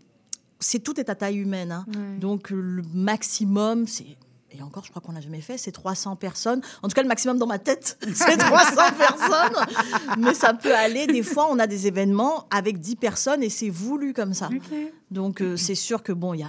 [0.61, 1.73] c'est tout est à taille humaine.
[1.73, 1.85] hein.
[1.89, 2.19] Ouais.
[2.19, 4.17] Donc le maximum, c'est
[4.51, 6.63] et encore, je crois qu'on l'a jamais fait, c'est 300 personnes.
[6.83, 9.77] En tout cas, le maximum dans ma tête, c'est 300 personnes.
[10.19, 11.07] Mais ça peut aller.
[11.07, 14.49] Des fois, on a des événements avec 10 personnes et c'est voulu comme ça.
[15.11, 16.47] Donc, euh, c'est sûr que bon, il y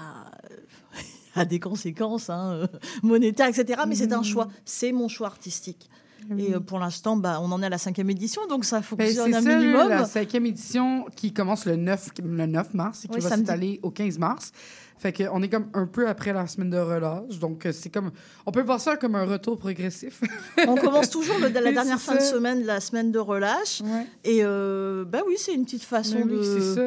[1.35, 2.67] a, des conséquences hein, euh,
[3.03, 3.81] monétaires, etc.
[3.87, 4.47] Mais c'est un choix.
[4.63, 5.89] C'est mon choix artistique.
[6.37, 8.83] Et euh, pour l'instant, bah, on en est à la cinquième édition, donc ça Ben,
[8.83, 9.89] fonctionne c'est un ça, minimum.
[9.89, 13.79] la cinquième édition qui commence le 9, le 9 mars et qui Oui, va s'étaler
[13.83, 14.51] au 15 mars.
[14.97, 17.39] Fait qu'on est comme un peu après la semaine de relâche.
[17.39, 18.11] Donc, euh, c'est comme.
[18.45, 20.19] On peut voir ça comme un retour progressif.
[20.67, 23.79] On commence toujours le- la Oui, dernière fin de semaine, la semaine de relâche.
[23.81, 24.05] ouais.
[24.25, 26.43] Et euh, bah oui, c'est une petite façon Ben oui, de.
[26.43, 26.81] c'est ça.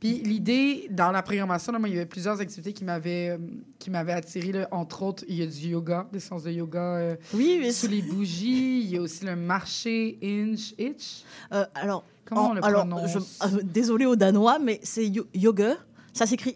[0.00, 3.38] Puis l'idée, dans la programmation, là, moi, il y avait plusieurs activités qui m'avaient euh,
[3.78, 4.52] qui m'avaient attiré.
[4.52, 4.68] là.
[4.70, 7.88] Entre autres, il y a du yoga, des séances de yoga euh, Oui, mais sous
[7.88, 8.80] les bougies.
[8.82, 11.22] Il y a aussi le marché Inch Itch.
[11.52, 13.10] euh, alors, Comment en- on le alors, prononce?
[13.12, 15.76] je, euh, désolé aux Danois, mais c'est yo- yoga.
[16.12, 16.54] Ça s'écrit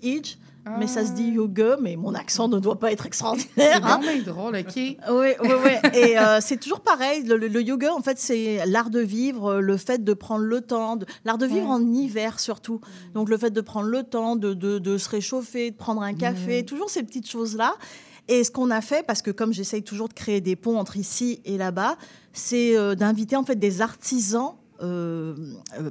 [0.78, 1.76] Mais ça se dit yoga.
[1.81, 3.81] Mais mon accent ne doit pas être extraordinaire.
[3.85, 4.00] hein.
[4.02, 4.74] vraiment drôle, OK?
[4.76, 5.33] Oui, oui,
[5.64, 5.90] oui.
[5.94, 7.22] Et euh, c'est toujours pareil.
[7.24, 10.96] Le, yoga, en fait, c'est l'art de vivre, euh, le fait de prendre le temps,
[10.96, 11.72] de- l'art de vivre Ouais.
[11.74, 12.81] en hiver surtout.
[13.14, 16.14] Donc, le fait de prendre le temps, de, de- de se réchauffer, de prendre un
[16.14, 17.74] café, toujours ces petites choses-là.
[18.28, 20.96] Et ce qu'on a fait, parce que comme j'essaye toujours de créer des ponts entre
[20.98, 21.96] ici et là-bas,
[22.35, 24.52] c'est euh, d'inviter en fait des artisans
[24.83, 25.35] euh,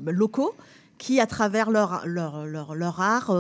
[0.05, 0.53] locaux
[0.99, 3.31] qui, à travers leur, leur, leur, leur art,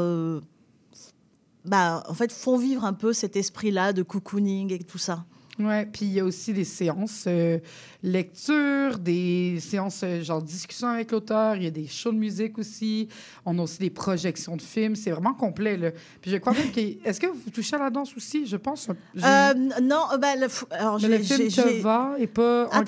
[1.67, 5.25] bah, en fait, font vivre un peu cet esprit-là de cocooning et tout ça.
[5.59, 7.57] Ouais, puis il y a aussi des séances euh,
[8.03, 12.57] lecture, des séances euh, genre discussion avec l'auteur, il y a des shows de musique
[12.59, 13.07] aussi,
[13.45, 15.89] on a aussi des projections de films, c'est vraiment complet là.
[16.21, 18.87] Puis je crois même que est-ce que vous touchez à la danse aussi, je pense.
[19.15, 22.27] J'ai- Euh, non, euh, bah, le, f- alors Mais le j'ai- film te va et
[22.27, 22.83] pas Ah,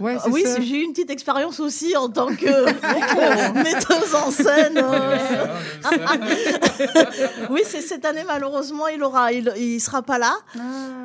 [0.00, 4.30] Ouais, Ah c'est Oui, j'ai eu une petite expérience aussi en tant que metteuse en
[4.30, 4.78] scène.
[4.78, 5.46] euh.
[7.50, 10.32] oui, c'est cette année malheureusement, il aura, il, il sera pas là.
[10.56, 10.60] Ah.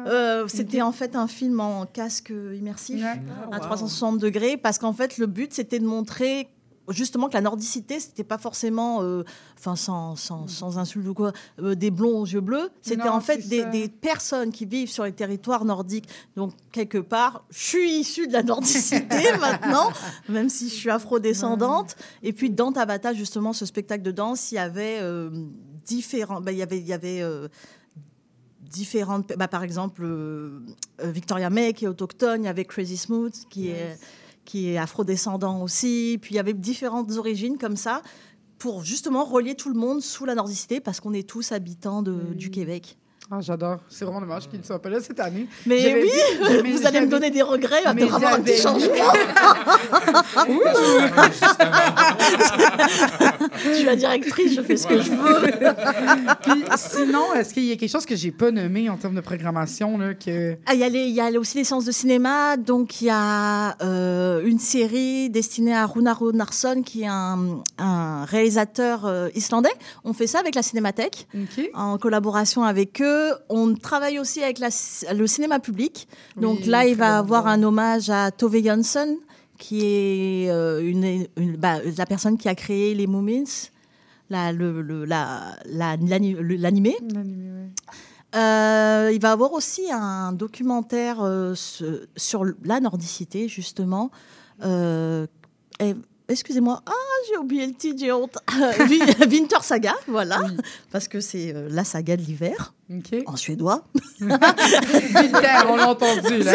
[0.07, 3.21] Euh, C'était en fait un film en casque immersif Ouais.
[3.51, 6.49] à 360 degrés parce qu'en fait le but c'était de montrer
[6.89, 9.23] justement que la nordicité c'était pas forcément euh,
[9.57, 12.69] enfin sans, sans, sans insulte ou quoi euh, des blonds aux yeux bleus.
[12.81, 16.07] C'était en fait des, personnes qui vivent sur les territoires nordiques.
[16.35, 19.91] Donc quelque part je suis issue de la nordicité maintenant
[20.29, 21.95] même si je suis afrodescendante.
[22.23, 25.29] Et puis dans Tabata justement ce spectacle de danse il y avait euh,
[25.85, 27.21] différents bah, il y avait il y avait
[28.69, 30.59] différentes bah, par exemple euh,
[31.01, 33.97] euh, Victoria May qui est autochtone il y avait Crazy Smooth qui est
[34.45, 36.19] qui est afrodescendant aussi.
[36.21, 38.01] Puis il y avait différentes origines comme ça
[38.59, 42.33] pour justement relier tout le monde sous la nordicité parce qu'on est tous habitants de-
[42.35, 42.97] du Québec
[43.31, 43.77] Ah, j'adore.
[43.89, 45.47] C'est vraiment dommage qu'il ne soit pas là cette année.
[45.65, 48.61] mais J'avais oui dit- vous allez me donner des regrets mais peut-être avoir un petit
[48.61, 48.93] changement
[53.63, 55.41] je suis la directrice je fais ce que je veux
[56.43, 59.21] Puis sinon, est-ce qu'il y a quelque chose que j'ai pas nommé en termes de
[59.21, 61.91] programmation là que Ah, il y, a les- il y a aussi les séances de
[61.91, 62.57] cinéma.
[62.57, 68.25] Donc, il y a euh, une série destinée à Runa Runarsson, qui est un, un
[68.25, 69.69] réalisateur euh, islandais.
[70.03, 71.27] On fait ça avec la Cinémathèque,
[71.73, 73.14] en collaboration avec eux.
[73.49, 74.69] On travaille aussi avec la
[75.13, 76.07] le cinéma public.
[76.37, 79.17] Donc Oui, là, il va avoir un hommage à Tove Jansson,
[79.57, 83.43] qui est euh, une, une- bah, la personne qui a créé les Moomins,
[84.29, 86.97] le- la- la- l'animé.
[87.01, 87.69] Ouais.
[88.35, 94.11] Euh, il va avoir aussi un documentaire euh, sur la nordicité, justement.
[96.27, 96.91] Excusez-moi, ah,
[97.29, 98.37] j'ai oublié le titre, j'ai honte.
[99.29, 100.39] Winter Saga, voilà,
[100.91, 102.73] parce que c'est euh, la saga de l'hiver,
[103.27, 103.83] en suédois.
[104.21, 104.37] Winter,
[105.69, 106.53] on l'a entendu là.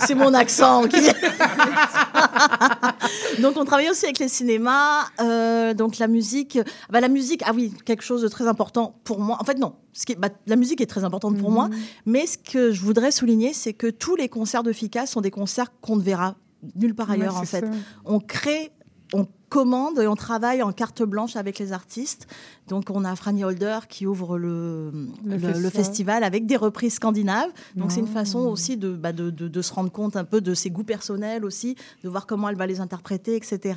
[0.00, 1.00] C'est mon accent qui.
[3.40, 5.04] donc, on travaille aussi avec les cinémas.
[5.20, 6.58] euh, donc, la musique.
[6.90, 9.36] Bah, la musique, ah oui, quelque chose de très important pour moi.
[9.40, 9.74] En fait, non.
[9.92, 11.68] Ce qui est- bah, la musique est très importante pour moi.
[12.06, 15.30] Mais ce que je voudrais souligner, c'est que tous les concerts de FICA sont des
[15.30, 16.34] concerts qu'on ne verra
[16.76, 17.60] nulle part ailleurs, Ouais, en fait.
[17.60, 17.70] ça.
[18.04, 18.70] On crée.
[19.12, 22.28] On commande et on travaille en carte blanche avec les artistes.
[22.68, 24.92] Donc, on a Franny Holder qui ouvre le,
[25.24, 26.22] Le le- le festival.
[26.22, 27.50] avec des reprises scandinaves.
[27.74, 28.14] Donc, c'est une Oh.
[28.14, 30.84] façon aussi de, bah, de, de- de se rendre compte un peu de ses goûts
[30.84, 33.74] personnels aussi, de voir comment elle va les interpréter, etc.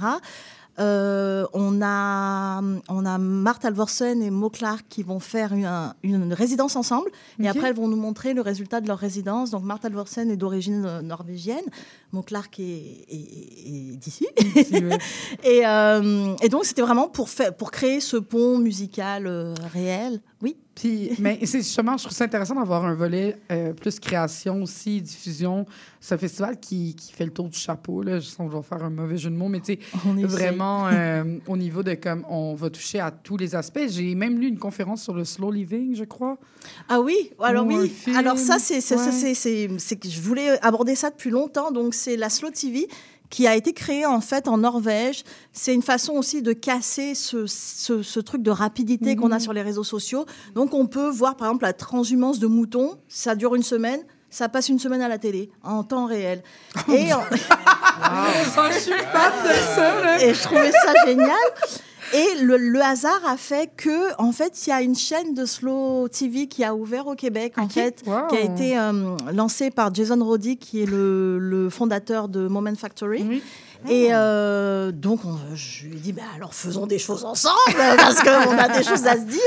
[0.79, 5.93] Euh, on, a, on a Marthe Alvorsen et Mo Clark qui vont faire une, un-
[6.01, 7.09] une résidence ensemble.
[7.39, 9.51] Et après, elles vont nous montrer le résultat de leur résidence.
[9.51, 11.63] Donc, Marthe Alvorsen est d'origine euh, norvégienne.
[12.13, 14.27] Mo Clark est, est- est- est d'ici.
[15.43, 20.21] Et, euh, et donc, c'était vraiment pour, faire, pour créer ce pont musical euh, réel.
[20.41, 20.55] Oui.
[20.75, 25.01] Puis, mais c'est justement, je trouve ça intéressant d'avoir un volet euh, plus création aussi,
[25.01, 25.67] diffusion.
[26.09, 29.17] Un festival qui, qui fait le tour du chapeau, là, sans vouloir faire un mauvais
[29.17, 29.79] jeu de mots, mais tu sais,
[30.25, 30.89] vraiment
[31.47, 33.85] au niveau de comme on va toucher à tous les aspects.
[33.87, 36.37] J'ai même lu une conférence sur le slow living, je crois.
[36.89, 37.93] Ah oui, alors oui.
[38.15, 39.11] Alors ça, c'est c'est- ouais.
[39.11, 41.71] c'est- c'est- c'est que je voulais aborder ça depuis longtemps.
[41.71, 42.87] Donc c'est la Slow TV
[43.29, 45.23] qui a été créée en fait en Norvège.
[45.53, 49.53] C'est une façon aussi de casser ce, ce- ce truc de rapidité qu'on a sur
[49.53, 50.25] les réseaux sociaux.
[50.53, 52.97] Donc on peut voir par exemple la transhumance de moutons.
[53.07, 54.01] Ça dure une semaine.
[54.29, 56.41] Ça passe une semaine à la télé, en temps réel.
[56.89, 60.23] Et, en- je suis fan de ça, là.
[60.23, 61.29] et je trouvais ça génial.
[62.13, 65.45] Et le, le hasard a fait que, en fait, il y a une chaîne de
[65.45, 67.71] Slow TV qui a ouvert au Québec, en Ok.
[67.71, 68.27] fait, Wow.
[68.29, 72.75] qui a été euh, lancée par Jason Roddy, qui est le, le fondateur de Moment
[72.75, 73.41] Factory.
[73.89, 77.55] Et euh, donc, on- je lui ai dit, bah, alors faisons des choses ensemble,
[77.97, 79.41] parce qu'on a des choses à se dire.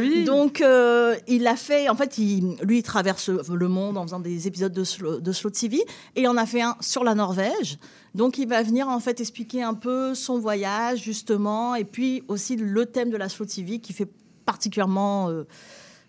[0.00, 0.24] Oui.
[0.24, 4.20] Donc, euh, il a fait, en fait, il, lui, il traverse le monde en faisant
[4.20, 5.78] des épisodes de Slow, de Slow TV,
[6.16, 7.78] et il en a fait un sur la Norvège.
[8.14, 12.56] Donc, il va venir, en fait, expliquer un peu son voyage, justement, et puis aussi
[12.56, 14.08] le thème de la Slow TV qui fait
[14.44, 15.44] particulièrement euh,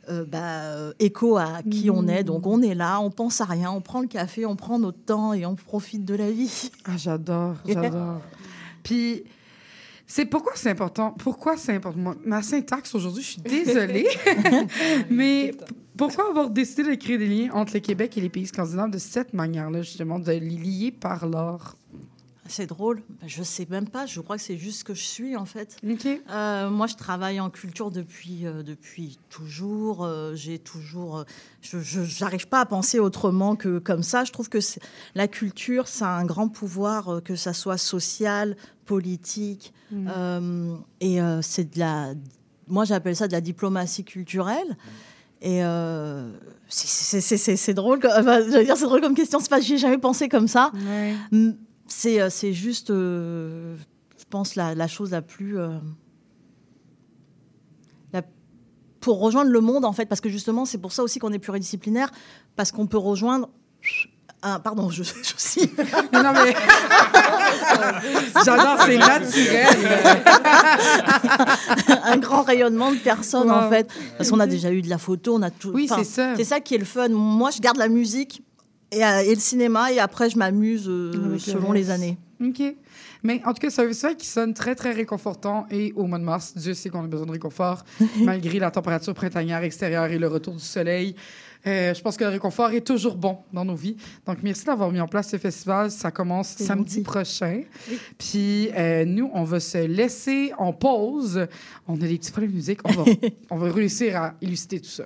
[0.10, 2.24] euh, bah, euh, écho à qui on est.
[2.24, 5.00] Donc, on est là, on pense à rien, on prend le café, on prend notre
[5.00, 6.72] temps et on profite de la vie.
[6.86, 8.20] Ah, j'adore, j'adore.
[8.84, 9.24] Puis,
[10.16, 11.10] c'est pourquoi c'est important.
[11.10, 12.14] Pourquoi c'est important?
[12.24, 14.08] Ma syntaxe aujourd'hui, je suis désolée.
[15.10, 15.56] Mais
[15.98, 19.00] pourquoi avoir décidé de créer des liens entre le Québec et les pays scandinaves de
[19.00, 21.76] cette manière-là, justement, de les lier par l'art?
[22.48, 25.38] C'est drôle, je sais même pas, je crois que c'est juste ce que je suis,
[25.38, 25.78] en fait.
[25.90, 26.06] OK.
[26.30, 30.04] Euh, moi, je travaille en culture depuis, euh, depuis toujours.
[30.04, 31.20] Euh, J'ai toujours.
[31.20, 31.24] euh,
[31.62, 34.26] je n'arrive pas à penser autrement que comme ça.
[34.26, 34.58] Je trouve que
[35.16, 39.74] la culture, ça a un grand pouvoir, que ça soit social, politique.
[39.94, 42.14] euh, et c'est de la.
[42.68, 44.76] Moi, j'appelle ça de la diplomatie culturelle.
[45.42, 46.30] Et euh,
[46.68, 48.00] c'est- drôle.
[48.06, 49.40] enfin, dire, c'est drôle comme question.
[49.40, 50.72] C'est pas, j'y ai jamais pensé comme ça.
[50.74, 51.14] Ouais.
[51.96, 53.76] C'est euh, c'est juste, euh,
[54.18, 55.60] je pense, la, la chose la plus.
[55.60, 55.70] euh,
[58.12, 58.24] la-
[59.00, 61.40] pour rejoindre le monde, en fait, parce que justement, c'est pour ça aussi qu'on est
[61.40, 62.10] pluridisciplinaire,
[62.56, 63.48] parce qu'on peut rejoindre.
[64.42, 65.70] Ah, pardon, je, je suis.
[66.12, 66.54] Non, non, mais.
[68.44, 69.68] J'adore, c'est naturel.
[72.04, 73.56] un grand rayonnement de personnes, Wow.
[73.58, 73.88] en fait.
[74.18, 75.72] Parce qu'on a déjà eu de la photo, on a tout.
[75.74, 76.36] Oui, c'est ça.
[76.36, 77.10] C'est ça qui est le fun.
[77.10, 78.42] Moi, je garde la musique
[78.96, 82.18] et, euh, et le cinéma, et après, je m'amuse euh, selon les années.
[82.42, 82.62] OK.
[83.24, 85.66] Mais en tout cas, c'est un festival qui sonne très, très réconfortant.
[85.72, 87.86] Et au mois de mars, Dieu sait qu'on a besoin de réconfort,
[88.22, 91.16] malgré la température printanière extérieure et le retour du soleil.
[91.66, 93.96] Euh, je pense que le réconfort est toujours bon dans nos vies.
[94.26, 95.90] Donc, merci d'avoir mis en place ce festival.
[95.92, 97.62] Ça commence samedi prochain.
[97.90, 98.00] Oui.
[98.18, 101.48] Puis, euh, nous, on va se laisser en pause.
[101.88, 102.80] On a des petits problèmes de musique.
[102.84, 103.06] On va,
[103.50, 105.06] on va réussir à illustrer tout ça.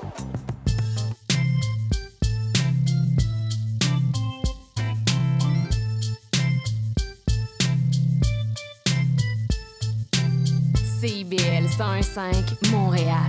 [11.31, 13.27] CIBL 101.5 Montréal.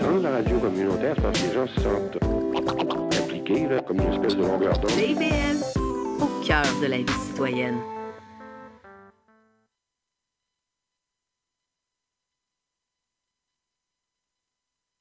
[0.00, 2.18] Dans la radio communautaire, c'est parce que les gens se sentent
[3.22, 4.90] impliqués là, comme une espèce de longueur d'onde.
[4.90, 5.56] CIBL,
[6.20, 7.76] au cœur de la vie citoyenne.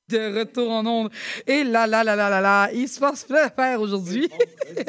[0.09, 1.09] De retour en ondes.
[1.45, 4.29] Et là, là, là, là, là, là, il se passe plein d'affaires aujourd'hui.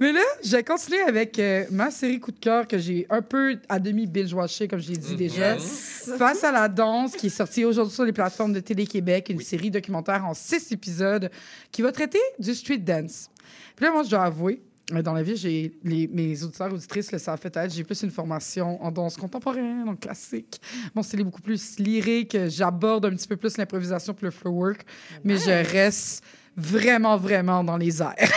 [0.00, 3.22] Mais là, je vais continuer avec euh, ma série coup de cœur que j'ai un
[3.22, 5.56] peu à demi binge-watché, comme j'ai dit déjà.
[5.56, 9.70] Face à la danse, qui est sortie aujourd'hui sur les plateformes de Télé-Québec, une série
[9.70, 11.30] documentaire en six épisodes
[11.70, 13.30] qui va traiter du street dance.
[13.76, 17.18] Puis là, moi, je dois avouer, dans la vie, j'ai les, mes auditeurs auditrices le
[17.18, 20.60] savent peut-être, j'ai plus une formation en danse contemporaine, en classique.
[20.94, 22.36] Mon style est beaucoup plus lyrique.
[22.48, 24.84] J'aborde un petit peu plus l'improvisation puis le flow work,
[25.24, 26.24] mais je reste
[26.56, 28.14] vraiment, vraiment dans les airs.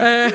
[0.00, 0.28] Euh,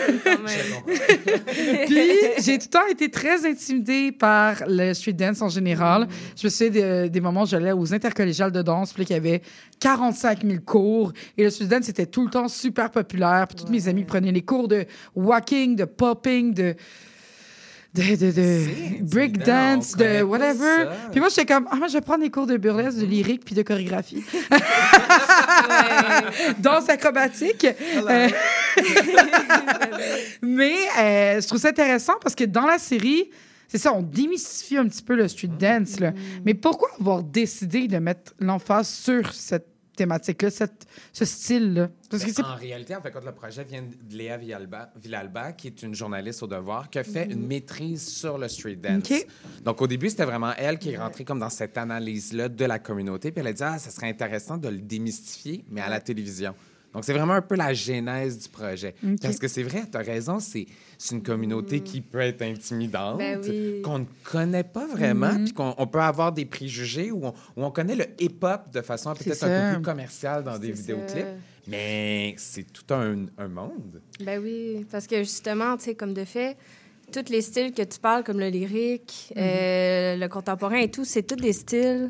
[1.88, 2.12] puis,
[2.44, 6.08] j'ai tout le temps été très intimidée par le street dance en général.
[6.40, 9.20] Je me souviens des, des moments où j'allais aux intercollégiales de danse, puis qu'il y
[9.20, 9.42] avait
[9.80, 11.14] 45 000 cours.
[11.38, 13.48] Et le street dance, c'était tout le temps super populaire.
[13.48, 16.76] Puis, tous mes amis prenaient les cours de walking, de popping, de
[17.94, 20.90] de, de, de break dance, de whatever.
[21.12, 23.44] Puis moi, j'étais comme, ah, moi, je vais prendre des cours de burlesque, de lyrique,
[23.44, 24.24] puis de chorégraphie.
[26.60, 27.66] Danse acrobatique.
[27.66, 28.30] Euh,
[30.42, 33.32] Mais euh, je trouve ça intéressant parce que dans la série,
[33.68, 36.00] c'est ça, on démystifie un petit peu le street dance.
[36.00, 36.14] Là.
[36.46, 39.68] Mais pourquoi avoir décidé de mettre l'emphase sur cette
[40.00, 41.90] thématique-là, ce style-là?
[42.10, 45.84] C'est En réalité, en fait, quand le projet vient de Léa Villalba, Villalba, qui est
[45.84, 49.12] une journaliste au devoir, qui a fait une maîtrise sur le street dance.
[49.64, 52.80] Donc, au début, c'était vraiment elle qui est rentrée comme dans cette analyse-là de la
[52.80, 53.32] communauté.
[53.32, 56.56] Puis elle a dit, ah, ça serait intéressant de le démystifier, mais à la télévision.
[56.94, 58.96] Donc, c'est vraiment un peu la genèse du projet.
[59.22, 60.66] Parce que c'est vrai, tu as raison, c'est
[60.98, 63.82] c'est une communauté qui peut être intimidante, Ben oui.
[63.84, 67.64] qu'on ne connaît pas vraiment, puis qu'on on peut avoir des préjugés, ou on, où
[67.64, 71.20] on connaît le hip-hop de façon peut-être un peu plus commerciale dans des vidéoclips.
[71.20, 71.34] ça.
[71.68, 74.02] Mais c'est tout un, un monde.
[74.26, 76.58] Ben oui, parce que justement, tu sais, comme de fait,
[77.14, 81.24] tous les styles que tu parles, comme le lyrique, euh, le contemporain et tout, c'est
[81.24, 82.10] tous des styles.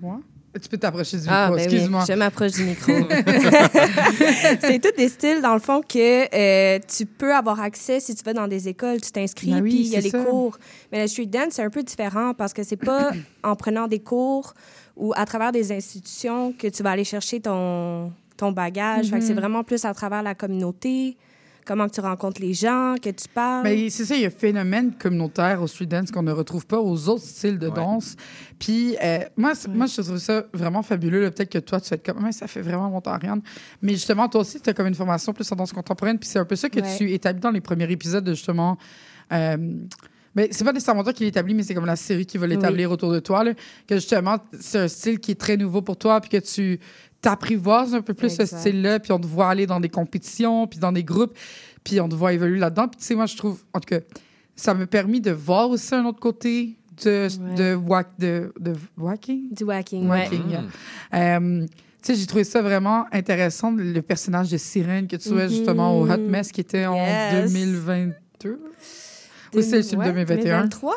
[0.00, 0.20] Moi?
[0.60, 2.04] Tu peux t'approcher du Ah, micro, ben oui, excuse-moi.
[2.06, 2.92] je m'approche du micro.
[4.60, 8.22] c'est tous des styles, dans le fond, que euh, tu peux avoir accès si tu
[8.22, 10.18] vas dans des écoles, tu t'inscris, Ben oui, puis il y a c'est les ça.
[10.24, 10.58] cours.
[10.90, 13.12] Mais le street dance, c'est un peu différent parce que c'est pas
[13.42, 14.54] en prenant des cours
[14.96, 19.06] ou à travers des institutions que tu vas aller chercher ton, ton bagage.
[19.06, 19.26] Fait que Mm-hmm.
[19.26, 21.16] c'est vraiment plus à travers la communauté,
[21.64, 23.62] comment tu rencontres les gens, que tu parles.
[23.64, 26.66] Mais c'est ça, il y a un phénomène communautaire au street dance qu'on ne retrouve
[26.66, 27.74] pas aux autres styles de Ouais.
[27.74, 28.16] danse.
[28.58, 31.30] Puis euh, moi, moi, je trouve ça vraiment fabuleux.
[31.30, 33.42] Peut-être que toi, tu vas être comme, Ouais, ça fait vraiment longtemps, Ariane.
[33.80, 36.18] Mais justement, toi aussi, tu as comme une formation plus en danse contemporaine.
[36.18, 36.96] Puis c'est un peu ça que Ouais.
[36.96, 38.76] tu établis dans les premiers épisodes de justement.
[39.32, 39.56] Euh,
[40.34, 42.90] mais c'est pas nécessairement toi qui l'établis, mais c'est comme la série qui va l'établir
[42.90, 43.44] autour de toi.
[43.44, 43.52] là,
[43.86, 46.80] que justement, c'est un style qui est très nouveau pour toi, puis que tu
[47.22, 50.78] t'apprivoises un peu plus ce style-là, puis on te voit aller dans des compétitions, puis
[50.78, 51.34] dans des groupes,
[51.84, 52.88] puis on te voit évoluer là-dedans.
[52.88, 54.00] Puis tu sais, moi, je trouve, en tout cas,
[54.56, 57.54] ça m'a permis de voir aussi un autre côté de, Ouais.
[57.54, 59.54] de, wack, de, de wacking.
[59.54, 60.24] Du wacking, ouais.
[60.24, 60.64] Wacking, yeah.
[61.38, 61.66] Euh,
[62.02, 65.98] tu sais, j'ai trouvé ça vraiment intéressant, le personnage de Sirène que tu vois justement
[65.98, 67.52] au Hot Mess qui était en Yes.
[67.52, 68.60] 2022.
[69.54, 70.38] Ou c'est le Ouais, 2021?
[70.66, 70.94] 2023?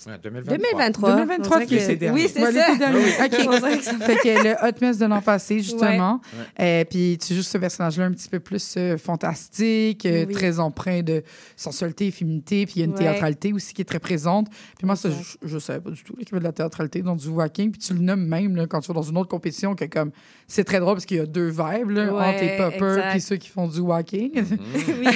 [0.00, 0.56] C'est- Ouais, 2023.
[0.58, 1.10] 2023.
[1.16, 2.22] 2023 On dirait qui que- est dernier.
[2.22, 2.76] Oui, c'est Ouais, ça.
[2.76, 2.98] dernier.
[3.24, 4.02] OK.
[4.04, 6.20] fait que le Hot Mess de l'an passé, justement.
[6.60, 10.32] Euh, puis tu joues ce personnage-là un petit peu plus euh, fantastique, euh, Oui.
[10.34, 11.24] très empreint de
[11.56, 12.64] sensualité et féminité.
[12.64, 12.98] Puis il y a une Ouais.
[12.98, 14.46] théâtralité aussi qui est très présente.
[14.76, 17.02] Puis moi, ça, je, je savais pas du tout qu'il y avait de la théâtralité
[17.02, 17.72] dans du walking.
[17.72, 20.12] Puis tu le nommes même là, quand tu vas dans une autre compétition que comme...
[20.46, 23.20] C'est très drôle parce qu'il y a deux vibes là, Ouais, entre les poppers puis
[23.20, 24.30] ceux qui font du walking.
[24.88, 25.06] Oui,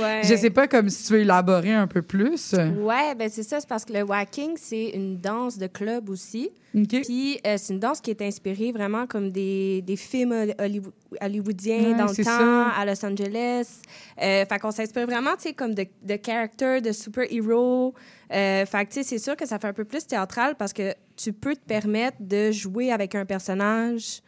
[0.00, 0.20] ouais.
[0.24, 2.52] Je sais pas comme si tu veux élaborer un peu plus.
[2.54, 6.50] Ouais, ben c'est ça, c'est parce que le wacking, c'est une danse de club aussi.
[7.02, 10.92] Puis euh, c'est une danse qui est inspirée vraiment comme des, des films holly- hollywo-
[11.20, 12.68] hollywoodiens Ouais, dans le temps, ça.
[12.70, 13.80] à Los Angeles.
[14.22, 17.92] Euh, fait qu'on s'inspire vraiment, tu sais, comme de, de characters, de super-héros.
[18.32, 20.72] Euh, fait que, tu sais, c'est sûr que ça fait un peu plus théâtral parce
[20.72, 24.22] que tu peux te permettre de jouer avec un personnage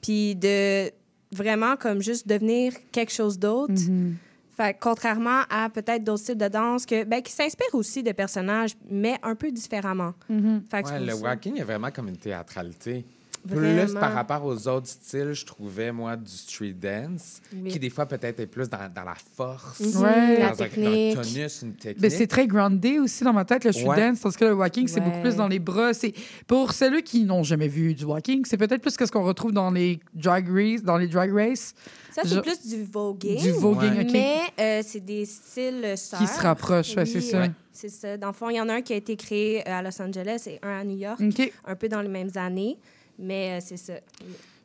[0.00, 0.90] puis de
[1.32, 3.72] vraiment comme juste devenir quelque chose d'autre.
[3.74, 4.14] Mhm.
[4.58, 8.72] Fait contrairement à peut-être d'autres styles de danse que, ben, qui s'inspirent aussi de personnages,
[8.90, 10.14] mais un peu différemment.
[10.28, 10.64] Mhm.
[10.68, 11.16] Fait Ouais, pour le ça.
[11.22, 13.06] walking est vraiment comme une théâtralité.
[13.46, 17.70] Plus par rapport aux autres styles, je trouvais, moi, du street dance, Oui.
[17.70, 19.88] qui des fois peut-être est plus dans, dans la force, Ouais.
[19.92, 21.14] La dans, un, dans un technique.
[21.16, 22.00] tonus, une technique.
[22.02, 23.96] Ben, c'est très groundé aussi dans ma tête, le street Ouais.
[23.96, 25.94] dance, tandis que le walking, c'est beaucoup plus dans les bras.
[25.94, 26.12] C'est
[26.46, 29.52] Pour ceux qui n'ont jamais vu du walking, c'est peut-être plus que ce qu'on retrouve
[29.52, 31.74] dans les drag race, dans les drag race,
[32.12, 33.40] Ça, c'est Je- plus du voguing.
[33.40, 34.04] du voguing, Ouais.
[34.04, 36.18] OK, Mais euh, c'est des styles sœurs.
[36.20, 37.40] qui se rapprochent, ouais, c'est ça.
[37.42, 38.16] ouais, C'est ça.
[38.16, 40.02] Dans le fond, il y en a un qui a été créé euh, à Los
[40.02, 41.20] Angeles et un à New York,
[41.64, 42.76] un peu dans les mêmes années.
[43.18, 43.94] Mais euh, c'est ça.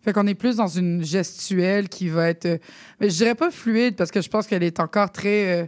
[0.04, 2.46] Fait qu'on est plus dans une gestuelle qui va être.
[2.46, 2.58] euh,
[3.00, 5.62] mais je dirais pas fluide parce que je pense qu'elle est encore très.
[5.62, 5.66] euh,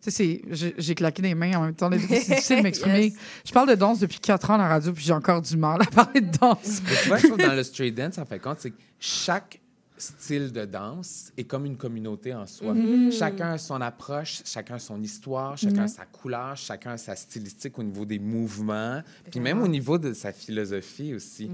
[0.00, 1.90] tu sais, c'est- j'ai j'ai claqué des mains en même temps.
[1.90, 3.04] C'est difficile de m'exprimer.
[3.06, 3.14] Yes.
[3.46, 5.80] Je parle de danse depuis quatre ans à la radio, puis j'ai encore du mal
[5.82, 6.80] à parler de danse.
[6.84, 9.58] Mais tu vois, je trouve dans le street dance, en fait compte, c'est que chaque
[9.98, 12.74] style de danse est comme une communauté en soi.
[13.10, 17.16] Chacun a son approche, chacun a son histoire, chacun a sa couleur, chacun a sa
[17.16, 21.50] stylistique au niveau des mouvements, puis même au niveau de sa philosophie aussi.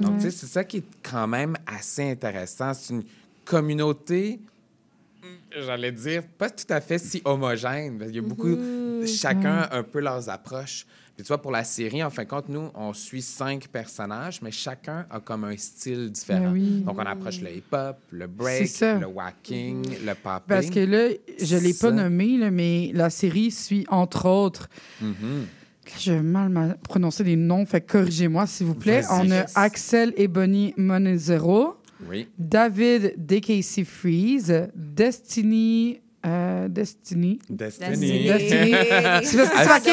[0.00, 2.72] Donc, tu sais, c'est ça qui est quand même assez intéressant.
[2.74, 3.04] C'est une
[3.44, 4.40] communauté,
[5.50, 7.98] j'allais dire, pas tout à fait si homogène.
[7.98, 8.56] qu'il y a beaucoup,
[9.06, 10.86] chacun a un peu leurs approches.
[11.20, 14.40] Puis tu vois, pour la série, en fin de compte, nous, on suit cinq personnages,
[14.40, 16.50] mais chacun a comme un style différent.
[16.52, 16.80] Oui.
[16.80, 20.40] Donc, on approche le hip-hop, le break, le whacking, le popping.
[20.48, 21.08] Parce que là,
[21.38, 24.70] je l'ai pas nommé, là, mais la série suit entre autres.
[25.02, 25.44] Mhm.
[25.98, 29.02] Je vais mal ma- prononcer les noms, fait corrigez-moi s'il vous plaît.
[29.10, 31.74] On a Axel Ebony Monezero,
[32.08, 32.28] Oui.
[32.38, 36.00] David DKC Freeze, Destiny.
[36.26, 37.38] Euh, Destiny.
[37.48, 38.24] Destiny.
[38.24, 38.74] Destiny.
[39.22, 39.92] C'est parce que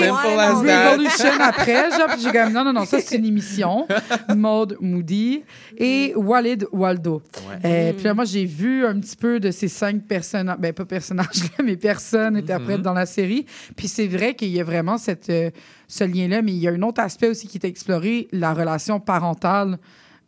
[0.68, 0.92] that.
[0.92, 3.88] Revolution après, genre, puis j'ai comme non, non, non, ça c'est une émission.
[4.36, 5.44] Maude Moody
[5.78, 7.22] et Walid Waldo.
[7.48, 7.60] Ouais.
[7.66, 10.86] Euh, Puis là, moi, j'ai vu un petit peu de ces cinq personnages, ben pas
[10.86, 13.46] personnages, là, mais personnes interprètes dans la série.
[13.76, 15.50] Puis c'est vrai qu'il y a vraiment cette, euh,
[15.88, 19.00] ce lien-là, mais il y a un autre aspect aussi qui est exploré, la relation
[19.00, 19.78] parentale,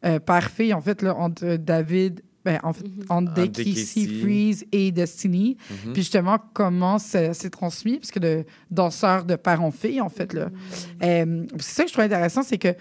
[0.05, 2.21] euh, père-fille, en fait, là, entre David.
[2.49, 3.73] Ben, en fait, entre Entre Dekisi,
[4.05, 4.21] Dekisi.
[4.21, 5.55] Freeze et Destiny.
[5.69, 5.93] Mhm.
[5.93, 10.09] Puis justement, comment ça s'est transmis, parce que de danseur de père en fille, en
[10.09, 10.33] fait.
[10.33, 10.49] là.
[11.03, 12.73] Euh, c'est ça que je trouve intéressant, c'est que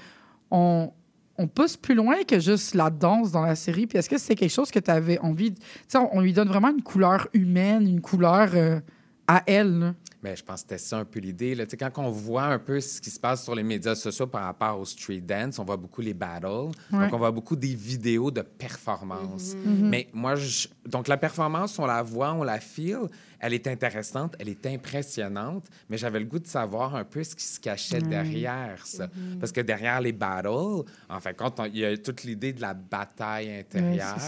[0.51, 0.91] on,
[1.37, 3.87] on pousse plus loin que juste la danse dans la série.
[3.87, 5.51] Puis est-ce que c'est quelque chose que tu avais envie...
[5.51, 8.81] de- Tu sais, on, on lui donne vraiment une couleur humaine, une couleur euh,
[9.27, 9.93] à elle.
[10.23, 11.55] Mais je pense que c'était ça un peu l'idée.
[11.55, 11.65] là.
[11.67, 14.81] Quand on voit un peu ce qui se passe sur les médias sociaux par rapport
[14.81, 16.47] au street dance, on voit beaucoup les battles.
[16.47, 16.73] Ouais.
[16.93, 19.55] Donc, on voit beaucoup des vidéos de performance.
[19.65, 19.89] Mhm.
[19.89, 22.99] Mais moi, je- donc la performance, on la voit, on la feel.
[23.41, 27.35] Elle est intéressante, elle est impressionnante, mais j'avais le goût de savoir un peu ce
[27.37, 29.09] qui se cachait derrière ça.
[29.39, 32.53] Parce que derrière les battles, en fin de compte, on- il y a toute l'idée
[32.53, 34.19] de la bataille intérieure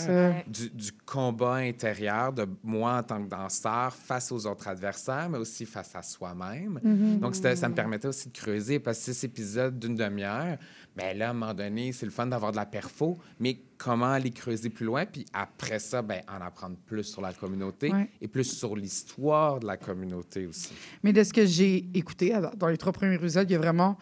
[0.47, 5.39] du, du combat intérieur de moi en tant que danseur face aux autres adversaires, mais
[5.39, 6.81] aussi face à soi-même.
[7.21, 10.57] Donc, c'était- ça me permettait aussi de creuser parce que six épisodes d'une demi-heure,
[10.97, 14.11] ben là, à un moment donné, c'est le fun d'avoir de la perfo, mais comment
[14.13, 15.07] aller creuser plus loin?
[15.07, 18.09] Puis après ça, ben, en apprendre plus sur la communauté Ouais.
[18.21, 20.73] et plus sur l'histoire de la communauté aussi.
[21.03, 23.97] Mais de ce que j'ai écouté dans les trois premiers épisodes, il y a vraiment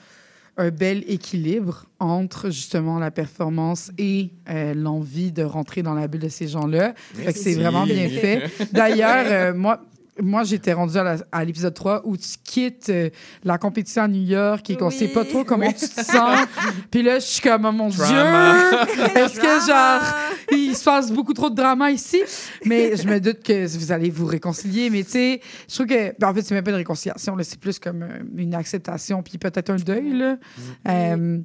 [0.57, 6.23] un bel équilibre entre justement la performance et euh, l'envie de rentrer dans la bulle
[6.23, 6.95] de ces gens-là.
[7.33, 8.51] C'est vraiment bien fait.
[8.73, 9.81] D'ailleurs, euh, moi,
[10.23, 13.11] moi j'étais rendue à la- à l'épisode 3 où tu quittes euh,
[13.45, 14.95] la compétition à New York et qu'on Oui.
[14.95, 16.39] sait pas trop comment tu te sens.
[16.91, 18.55] Puis là, je suis comme, oh mon Drama.
[18.87, 19.05] Dieu!
[19.17, 20.03] Est-ce que genre,
[20.53, 22.21] il se passe beaucoup trop de drama ici?
[22.65, 24.91] Mais je me doute que vous allez vous réconcilier.
[24.91, 27.45] Mais tu sais, je trouve que, ben, en fait, c'est même pas une réconciliation, là,
[27.45, 30.13] c'est plus comme euh, une acceptation, puis peut-être un deuil.
[30.13, 30.37] Là.
[30.89, 31.39] Euh,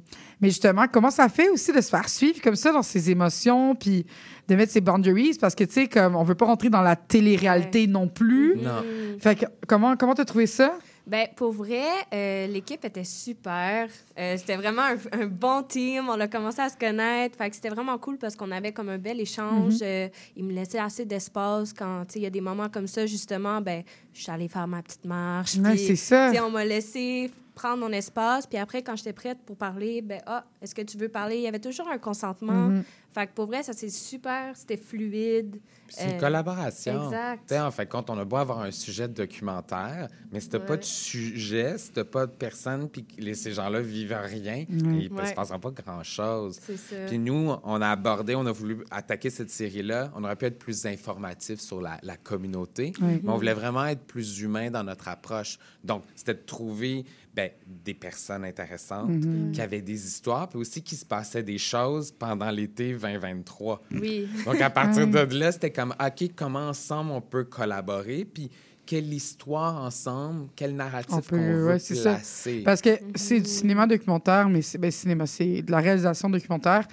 [0.44, 3.74] mais justement, comment ça fait aussi de se faire suivre comme ça dans ses émotions,
[3.74, 4.04] puis
[4.46, 5.38] de mettre ses boundaries?
[5.40, 8.56] Parce que, tu sais, comme on veut pas rentrer dans la télé-réalité non plus.
[8.56, 8.82] Non.
[9.18, 10.76] Fait que, comment comment t'as trouvé ça?
[11.06, 11.84] Ben, pour vrai,
[12.14, 13.88] euh, l'équipe était super.
[14.18, 16.08] Euh, c'était vraiment un, un bon team.
[16.08, 17.36] On a commencé à se connaître.
[17.36, 19.74] Fait que c'était vraiment cool parce qu'on avait comme un bel échange.
[19.82, 22.86] Euh, il me laissait assez d'espace quand, tu sais, il y a des moments comme
[22.86, 23.82] ça, justement, ben,
[24.14, 25.56] je suis allée faire ma petite marche.
[25.56, 26.32] Ouais, c'est ça.
[26.42, 28.46] on m'a laissé prendre mon espace.
[28.46, 31.36] Puis après, quand j'étais prête pour parler, ben, ah, est-ce que tu veux parler?
[31.36, 32.68] Il y avait toujours un consentement.
[32.68, 32.84] Mhm.
[33.14, 34.56] Fait que pour vrai, ça, c'est super.
[34.56, 35.60] C'était fluide.
[35.88, 37.04] C'est une Euh, collaboration.
[37.04, 37.52] exact.
[37.52, 40.76] En de compte, on a beau avoir un sujet de documentaire, mais si t'as pas
[40.76, 43.04] de sujet, si t'as pas de personne, puis
[43.34, 45.26] ces gens-là vivent rien, il ne Ouais.
[45.26, 46.58] se passera pas grand-chose.
[46.66, 46.96] C'est ça.
[47.06, 50.10] Puis nous, on a abordé, on a voulu attaquer cette série-là.
[50.16, 54.02] On aurait pu être plus informatif sur la, la communauté, mais on voulait vraiment être
[54.04, 55.58] plus humain dans notre approche.
[55.84, 57.04] Donc, c'était de trouver
[57.34, 59.50] ben, des personnes intéressantes Mhm.
[59.50, 63.82] qui avaient des histoires, puis aussi qui se passaient des choses pendant l'été 2023.
[63.92, 64.28] Oui.
[64.44, 68.50] Donc, à partir de là, c'était comme, OK, comment ensemble on peut collaborer, puis
[68.86, 72.14] quelle histoire ensemble, quel narratif On peut- ouais, ça.
[72.16, 72.62] placer?
[72.64, 76.86] Parce que c'est du cinéma documentaire, mais c'est ben, cinéma, c'est de la réalisation documentaire.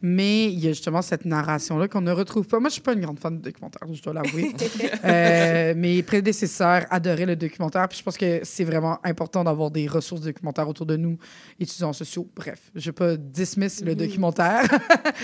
[0.00, 2.60] Mais il y a justement cette narration-là qu'on ne retrouve pas.
[2.60, 4.54] Moi, je suis pas une grande fan de documentaire, je dois l'avouer.
[5.04, 7.88] Euh, mes prédécesseurs adoraient le documentaire.
[7.88, 11.18] Puis je pense que c'est vraiment important d'avoir des ressources documentaires autour de nous,
[11.58, 12.28] étudiants sociaux.
[12.34, 14.62] Bref, je vais pas dismiss le documentaire.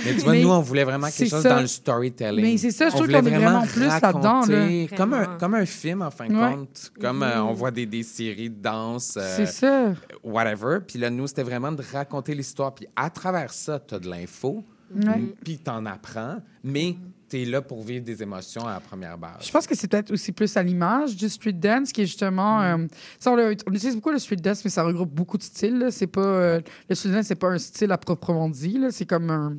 [0.05, 1.51] Mais tu vois, Mais nous, on voulait vraiment quelque chose ça.
[1.57, 2.43] dans le storytelling.
[2.45, 4.87] Mais c'est ça, je On trouve voulait qu'on est vraiment plus là-dedans, là.
[4.97, 5.39] Comme un, Vraiment.
[5.39, 6.55] comme un film, en fin de Ouais.
[6.55, 6.93] compte.
[7.01, 9.93] Comme euh, on voit des, des séries de danse, euh, c'est ça.
[10.23, 10.79] whatever.
[10.87, 12.75] Puis là, nous, c'était vraiment de raconter l'histoire.
[12.75, 14.64] Puis à travers ça, tu as de l'info,
[14.95, 15.35] Ouais.
[15.45, 16.97] puis t'en apprends, mais
[17.29, 19.39] t'es là pour vivre des émotions à la première base.
[19.47, 22.63] Je pense que c'est peut-être aussi plus à l'image du street dance qui est justement.
[22.63, 22.77] euh,
[23.19, 25.79] ça, on, utilise beaucoup le street dance, mais ça regroupe beaucoup de styles.
[25.79, 25.91] là.
[25.91, 28.79] C'est pas euh, le street dance, c'est pas un style à proprement dit.
[28.79, 28.91] là.
[28.91, 29.57] C'est comme un-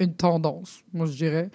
[0.00, 1.50] une tendance, moi je dirais.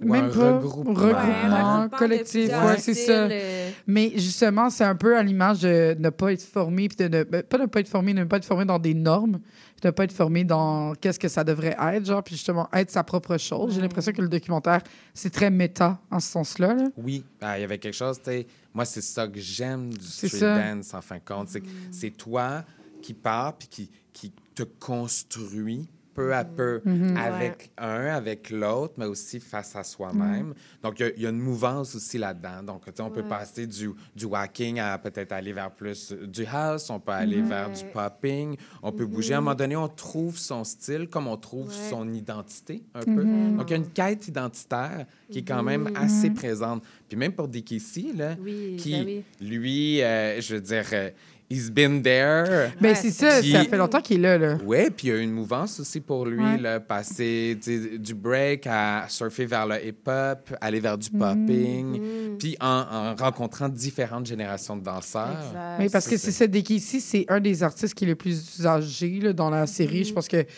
[0.00, 0.92] Ou Même un pas regroupement.
[0.94, 3.12] regroupement, collectif, ouais, c'est ça.
[3.12, 7.08] euh, Mais justement, c'est un peu à l'image de ne pas être formé, puis de
[7.16, 9.40] ne ben, pas ne pas être formé, ne pas être formé dans des normes,
[9.82, 12.90] de ne pas être formé dans qu'est-ce que ça devrait être, genre, puis justement être
[12.90, 13.74] sa propre chose.
[13.74, 14.82] J'ai l'impression que le documentaire,
[15.14, 16.74] c'est très méta en ce sens-là.
[16.74, 16.88] là.
[16.96, 20.06] Oui, ah, il y avait quelque chose, tu sais, moi, c'est ça que j'aime du
[20.06, 20.58] street ça.
[20.58, 21.48] dance, en fin de compte.
[21.48, 22.64] C'est que c'est toi
[23.02, 25.88] qui pars puis qui, qui te construit
[26.18, 27.16] peu à peu Mhm.
[27.16, 30.52] avec un, avec l'autre, mais aussi face à soi-même.
[30.82, 32.62] Donc, il y a- il y, a une mouvance aussi là-dedans.
[32.64, 36.44] Donc, tu sais, on peut passer du, du walking à peut-être aller vers plus du
[36.44, 39.34] house, on peut aller vers du popping, on peut bouger.
[39.34, 43.24] À un moment donné, on trouve son style comme on trouve son identité un peu.
[43.24, 46.82] Donc, il y a une quête identitaire qui est quand même assez présente.
[47.08, 47.78] Puis même pour Dickie
[48.16, 49.24] là, Oui, qui, ben oui.
[49.40, 51.10] lui, euh, je veux dire, euh,
[51.50, 52.72] he's been there.
[52.80, 54.38] Ben, Ouais, c'est ça, Puis- ça fait longtemps qu'il est là.
[54.38, 54.58] là.
[54.64, 56.58] Ouais, puis il y a une mouvance aussi pour lui, Ouais.
[56.58, 57.58] là, passer
[57.98, 62.38] du break à surfer vers le hip-hop, aller vers du popping, Mm.
[62.38, 65.30] puis en, en rencontrant différentes générations de danseurs.
[65.48, 65.76] Exact.
[65.80, 68.14] Oui, parce que c'est c'est ça, dès ici, c'est un des artistes qui est le
[68.14, 70.04] plus âgé là, dans la série.
[70.04, 70.48] Je pense que, tu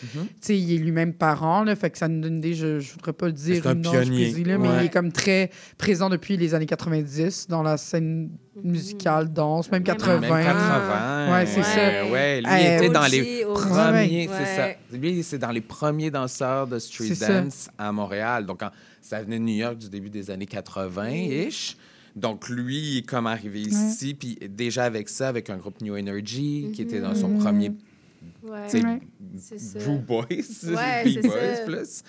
[0.41, 2.79] sais, il est lui-même parent, là, fait que ça nous donne une idée, je ne
[2.79, 4.43] voudrais pas le dire, C'est un ange pionnier.
[4.43, 8.29] là, mais il est comme très présent depuis les années 90 dans la scène
[8.63, 10.19] musicale, danse, même Même 80.
[10.19, 11.31] Même 80.
[11.33, 12.05] Ouais, c'est ça.
[12.11, 13.53] Ouais, lui Euh, était dans les OG.
[13.53, 14.35] premiers, Ouais.
[14.37, 14.67] c'est ça.
[14.97, 17.41] Lui, c'est dans les premiers danseurs de street ça.
[17.41, 18.45] dance à Montréal.
[18.45, 18.71] Donc, en-
[19.01, 21.77] ça venait de New York du début des années 80-ish.
[22.15, 25.95] Donc, lui, il est comme arrivé ici, puis déjà avec ça, avec un groupe New
[25.97, 27.39] Energy, qui était dans son Mhm.
[27.39, 27.71] premier,
[28.43, 28.67] Ouais.
[29.75, 30.25] Brew Boys,
[30.63, 31.63] B-Boys ça.
[31.65, 32.03] plus.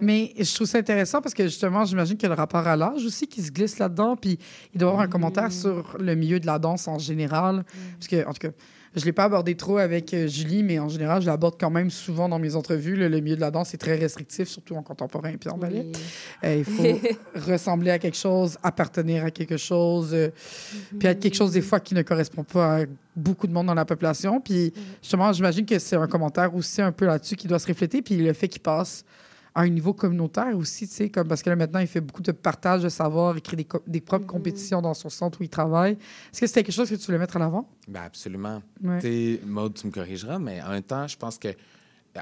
[0.00, 2.76] Mais je trouve ça intéressant parce que justement, j'imagine qu'il y a le rapport à
[2.76, 4.16] l'âge aussi qui se glisse là-dedans.
[4.16, 4.38] Puis
[4.74, 7.64] il doit y avoir un commentaire sur le milieu de la danse en général.
[7.98, 8.54] Parce que, en tout cas,
[8.94, 11.70] je ne l'ai pas abordé trop avec euh, Julie, mais en général, je l'aborde quand
[11.70, 12.96] même souvent dans mes entrevues.
[12.96, 15.86] Le, le milieu de la danse est très restrictif, surtout en contemporain puis en ballet.
[16.44, 17.00] Euh, il faut
[17.34, 20.30] ressembler à quelque chose, appartenir à quelque chose, euh,
[20.98, 22.84] puis être quelque chose des fois qui ne correspond pas à
[23.14, 24.40] beaucoup de monde dans la population.
[24.40, 24.72] Puis
[25.02, 28.00] justement, j'imagine que c'est un commentaire aussi un peu là-dessus qui doit se refléter.
[28.00, 29.04] Puis le fait qu'il passe
[29.58, 32.22] à un niveau communautaire aussi, tu sais, comme parce que là maintenant, il fait beaucoup
[32.22, 35.48] de partage de savoir, il crée des, des propres compétitions dans son centre où il
[35.48, 35.94] travaille.
[35.94, 37.68] Est-ce que c'était quelque chose que tu voulais mettre en avant?
[37.88, 38.62] Ben absolument.
[38.84, 39.40] Ouais.
[39.44, 41.52] Maud, tu me corrigeras, mais en même temps, je pense que euh,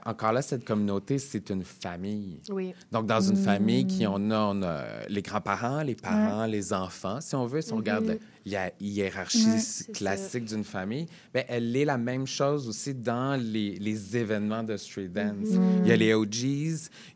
[0.04, 2.40] encore là, cette communauté, c'est une famille.
[2.50, 2.74] Oui.
[2.92, 7.20] Donc, dans une famille qui on a, on a les grands-parents, les parents, les enfants,
[7.20, 11.74] si on veut, si on regarde la hi- hiérarchie Ouais, classique d'une famille, ben, elle
[11.74, 15.48] est la même chose aussi dans les, les événements de street dance.
[15.82, 16.34] Il y a les OGs,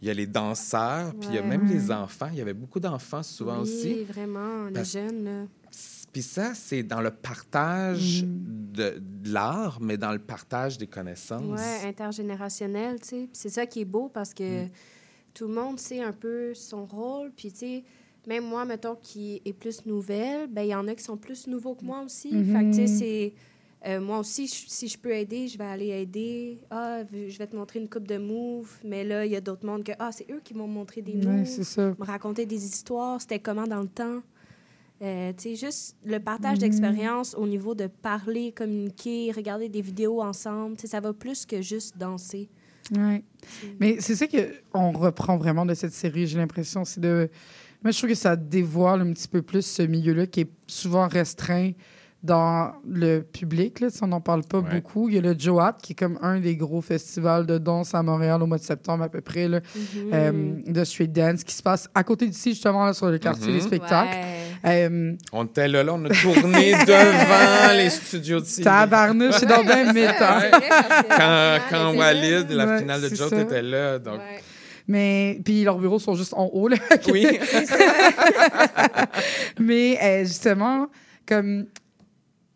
[0.01, 2.29] il y a les danseurs, puis il y a même les enfants.
[2.33, 4.05] Il y avait beaucoup d'enfants souvent oui, aussi.
[4.05, 5.25] vraiment, les Parce- jeunes.
[5.25, 5.31] là.
[6.13, 11.43] Puis ça, c'est dans le partage de, de l'art, mais dans le partage des connaissances.
[11.43, 13.17] Ouais, intergénérationnel, tu sais.
[13.23, 14.65] Puis c'est ça qui est beau parce que
[15.35, 17.31] tout le monde sait un peu son rôle.
[17.37, 17.85] Puis, tu sais,
[18.27, 21.47] même moi, mettons, qui est plus nouvelle, ben il y en a qui sont plus
[21.47, 22.43] nouveaux que moi aussi.
[22.45, 23.35] Fait que, tu sais, c'est...
[23.89, 26.59] euh, moi aussi, je- si je peux aider, je vais aller aider.
[26.71, 28.79] Ah, je vais te montrer une coupe de moves.
[28.85, 31.15] Mais là, il y a d'autres mondes que, ah, c'est eux qui m'ont montré des
[31.15, 31.47] Ouais, moves.
[31.47, 31.95] c'est ça.
[31.99, 34.21] me raconter des histoires, c'était comment dans le temps.
[35.03, 36.59] Euh, tu sais, juste le partage Mhm.
[36.61, 41.47] d'expérience au niveau de parler, communiquer, regarder des vidéos ensemble, tu sais, ça va plus
[41.47, 42.49] que juste danser.
[42.95, 43.23] Ouais.
[43.79, 46.85] Mais c'est ça qu'on reprend vraiment de cette série, j'ai l'impression.
[46.85, 47.31] C'est de.
[47.83, 51.09] Moi, je trouve que ça dévoile un petit peu plus ce milieu-là qui est souvent
[51.09, 51.73] restreint
[52.23, 53.81] dans le public.
[53.81, 54.75] Là, sais, on n'en parle pas Ouais.
[54.75, 55.09] beaucoup.
[55.09, 58.03] Il y a le Joat, qui est comme un des gros festivals de danse à
[58.03, 60.11] Montréal au mois de septembre à peu près, là, Mhm.
[60.13, 60.33] euh,
[60.67, 63.55] de street dance, qui se passe à côté d'ici, justement, là, sur le quartier Mhm.
[63.55, 64.19] des spectacles.
[64.65, 64.89] Ouais.
[64.91, 68.81] Euh, On était là, là, on a tourné devant les studios de cinéma.
[68.83, 70.41] tabarnouche, c'est dans bien méta.
[70.43, 73.41] C'est vrai, parce que Quand, quand Walid, la Ouais, finale de ça.
[73.41, 73.99] était là.
[73.99, 74.43] Donc, Ouais.
[74.89, 76.77] Mais puis leurs bureaux sont juste en haut là.
[77.13, 77.25] oui.
[79.59, 80.89] mais euh, justement,
[81.27, 81.67] comme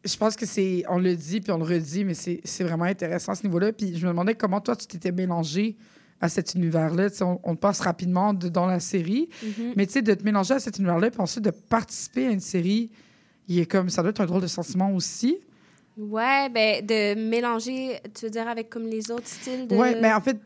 [0.05, 3.33] je pense que c'est, on le dit puis on le redit, mais c'est vraiment intéressant
[3.33, 3.73] à ce niveau-là.
[3.73, 5.77] Puis je me demandais comment toi tu t'étais mélangé
[6.21, 7.09] à cet univers-là.
[7.09, 9.73] Sais, On, on passe rapidement de- dans la série, Mhm.
[9.77, 12.41] mais tu sais de te mélanger à cet univers-là puis ensuite de participer à une
[12.41, 12.91] série,
[13.49, 15.39] il est comme ça doit être un drôle de sentiment aussi.
[15.97, 19.77] Ouais, ben de mélanger, tu veux dire, avec comme les autres styles de...
[19.77, 20.39] Ouais, mais en fait.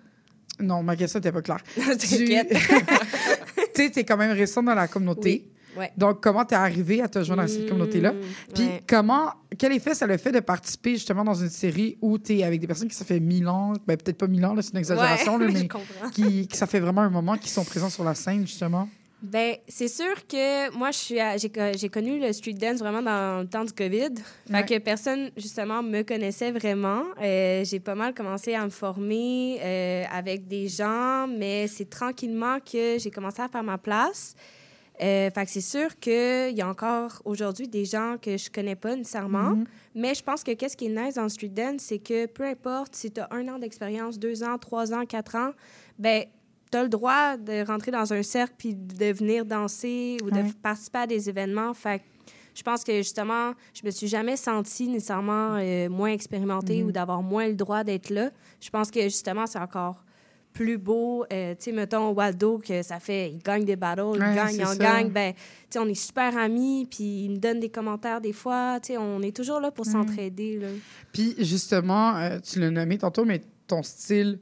[0.60, 1.62] Non, ma question n'était pas claire.
[1.76, 1.84] Tu
[2.18, 2.48] T'inquiète.
[3.74, 5.44] tu sais, t'es quand même récent dans la communauté.
[5.46, 5.52] Oui.
[5.78, 5.92] Ouais.
[5.96, 8.14] Donc, comment tu es arrivé à te joindre dans cette Mm, communauté-là?
[8.54, 8.82] Puis, ouais.
[8.86, 12.42] comment, quel effet ça le fait de participer justement dans une série où tu es
[12.44, 14.78] avec des personnes qui ça fait mille ans, ben, peut-être pas mille ans, c'est une
[14.78, 15.68] exagération, Ouais, là, mais
[16.12, 18.88] qui, qui ça fait vraiment un moment qui sont présents sur la scène, justement?
[19.20, 22.78] Ben, c'est sûr que moi, je suis à- j'ai co- j'ai connu le street dance
[22.78, 24.14] vraiment dans le temps du COVID.
[24.48, 27.02] Fait que personne, justement, me connaissait vraiment.
[27.20, 32.58] Euh, j'ai pas mal commencé à me former euh, avec des gens, mais c'est tranquillement
[32.60, 34.36] que j'ai commencé à faire ma place.
[35.00, 38.74] Euh, fait que c'est sûr qu'il y a encore aujourd'hui des gens que je connais
[38.74, 39.50] pas nécessairement.
[39.50, 39.64] Mhm.
[39.94, 42.44] Mais je pense que qu'est-ce qui est nice dans le street dance, c'est que peu
[42.44, 45.50] importe si tu as un an d'expérience, deux ans, trois ans, quatre ans,
[45.98, 46.24] ben
[46.70, 50.42] tu as le droit de rentrer dans un cercle puis de venir danser ou Ouais.
[50.42, 51.72] de participer à des événements.
[51.74, 52.04] Fait que
[52.54, 56.88] je pense que justement, je me suis jamais sentie nécessairement euh, moins expérimentée Mhm.
[56.88, 58.30] ou d'avoir moins le droit d'être là.
[58.60, 60.04] Je pense que justement, c'est encore
[60.58, 61.24] plus beau.
[61.32, 64.54] Euh, tu sais, mettons Waldo, que ça fait, il gagne des battles, Ouais, il gagne,
[64.56, 64.76] il en ça.
[64.76, 65.08] gagne.
[65.10, 65.38] Ben, tu
[65.70, 68.80] sais, on est super amis, puis il me donne des commentaires des fois.
[68.82, 69.92] Tu sais, on est toujours là pour Ouais.
[69.92, 70.58] s'entraider.
[71.12, 74.40] Puis justement, euh, tu l'as nommé tantôt, mais ton style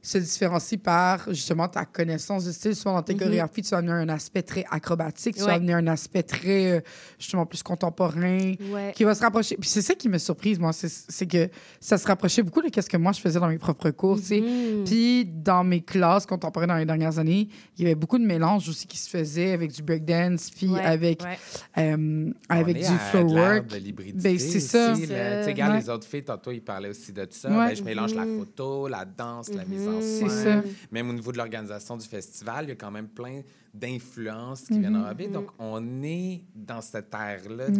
[0.00, 2.74] se différencie par justement ta connaissance du style.
[2.76, 3.20] Souvent dans tes Mhm.
[3.20, 5.52] chorégraphies, tu vas amener un aspect très acrobatique, tu vas Ouais.
[5.54, 6.80] amener un aspect très euh,
[7.18, 8.52] justement plus contemporain.
[8.72, 8.92] Ouais.
[8.94, 9.56] qui va se rapprocher.
[9.56, 11.48] Puis c'est ça qui me surprise, moi, c'est- c'est que
[11.80, 14.26] ça se rapprochait beaucoup de ce que moi je faisais dans mes propres cours, tu
[14.26, 14.40] sais.
[14.40, 14.84] Mhm.
[14.84, 18.68] Puis dans mes classes contemporaines dans les dernières années, il y avait beaucoup de mélanges
[18.68, 21.38] aussi qui se faisait avec du breakdance, puis Ouais, avec, ouais.
[21.78, 23.66] euh, avec du flow de work.
[23.68, 24.92] de l'hybridité Ben, c'est ça.
[24.96, 25.80] Tu sais, regarde Ouais.
[25.80, 27.48] les autres filles, tantôt, ils parlaient aussi de ça.
[27.50, 27.68] Ouais.
[27.68, 28.38] Ben, je mélange la Mhm.
[28.38, 30.02] photo, la danse, la mise en Mhm.
[30.02, 30.62] C'est scène.
[30.62, 30.68] ça.
[30.92, 33.42] Même au niveau de l'organisation du festival, il y a quand même plein
[33.74, 34.80] d'influences qui Mhm.
[34.80, 35.28] viennent enrober.
[35.28, 37.78] Donc, on est dans cette ère-là de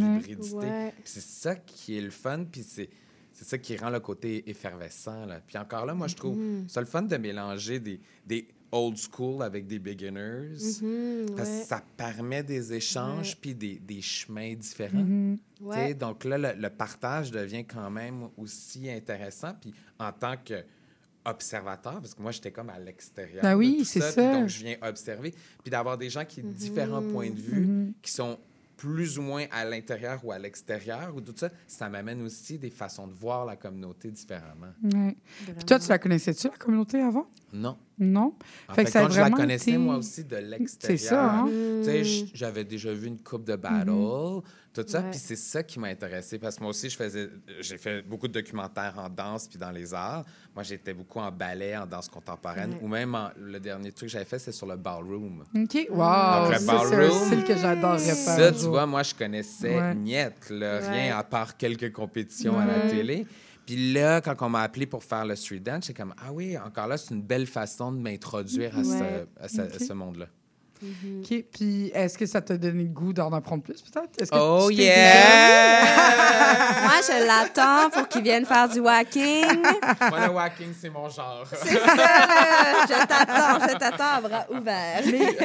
[0.57, 0.95] Ouais.
[1.05, 2.89] C'est ça qui est le fun, puis c'est
[3.33, 5.25] c'est ça qui rend le côté effervescent.
[5.25, 5.41] Là.
[5.47, 6.69] Puis encore là, moi, je trouve Mhm.
[6.69, 10.57] ça le fun de mélanger des, des old school avec des beginners.
[10.83, 11.61] Mhm, Parce ouais.
[11.61, 13.39] que ça permet des échanges Ouais.
[13.41, 15.05] puis des, des chemins différents.
[15.05, 15.39] Mhm.
[15.57, 15.95] Tu sais, Ouais.
[15.95, 19.53] Donc là, le, le partage devient quand même aussi intéressant.
[19.61, 20.65] Puis en tant que
[21.25, 23.43] observateur, parce que moi, j'étais comme à l'extérieur.
[23.43, 24.33] Ben de oui, tout c'est ça.
[24.41, 25.35] donc, je viens observer.
[25.63, 27.93] Puis d'avoir des gens qui ont différents points de vue, Mhm.
[28.03, 28.39] qui sont
[28.77, 32.71] plus ou moins à l'intérieur ou à l'extérieur, ou tout ça, ça m'amène aussi des
[32.71, 34.69] façons de voir la communauté différemment.
[34.85, 35.17] Ouais.
[35.57, 37.27] Puis toi, tu la connaissais-tu, la communauté, avant?
[37.53, 37.77] Non.
[37.99, 38.35] Non?
[38.69, 40.99] En Fait fait, que ça quand je la vraiment connaissais, été- moi aussi, de l'extérieur.
[41.01, 41.47] C'est ça, hein?
[41.49, 43.91] Tu sais, j'avais déjà vu une coupe de battle,
[44.85, 45.11] tout ça, Ouais.
[45.11, 47.29] puis c'est ça qui m'a intéressé parce que moi aussi, je faisais,
[47.61, 50.25] j'ai fait beaucoup de documentaires en danse puis dans les arts.
[50.55, 52.79] Moi, j'étais beaucoup en ballet, en danse contemporaine, Ouais.
[52.83, 55.45] ou même en- le dernier truc que j'avais fait, c'est sur le ballroom.
[55.55, 55.87] OK.
[55.91, 56.51] Wow!
[56.51, 58.15] Donc, le c'est que j'adorerais faire.
[58.37, 59.95] Ça, tu vois, moi, je connaissais Ouais.
[59.95, 60.89] niet, là, Ouais.
[60.91, 63.27] rien à part quelques compétitions à la télé.
[63.67, 66.57] Puis là, quand on m'a appelé pour faire le street dance, j'étais comme, ah oui,
[66.57, 68.85] encore là, c'est une belle façon de m'introduire à, Ouais.
[69.39, 69.81] ce, à ce- à Ok.
[69.87, 70.27] ce monde-là.
[70.83, 71.45] OK.
[71.53, 74.29] Puis est-ce que ça t'a donné le goût d'en apprendre plus, peut-être?
[74.33, 75.81] Oh yeah!
[76.83, 79.63] Moi, je l'attends pour qu'il vienne faire du walking.
[80.11, 81.45] Moi, le walking, c'est mon genre.
[81.51, 82.87] C'est ça, là.
[82.87, 85.03] Je t'attends, je t'attends à bras ouverts.
[85.07, 85.37] Mais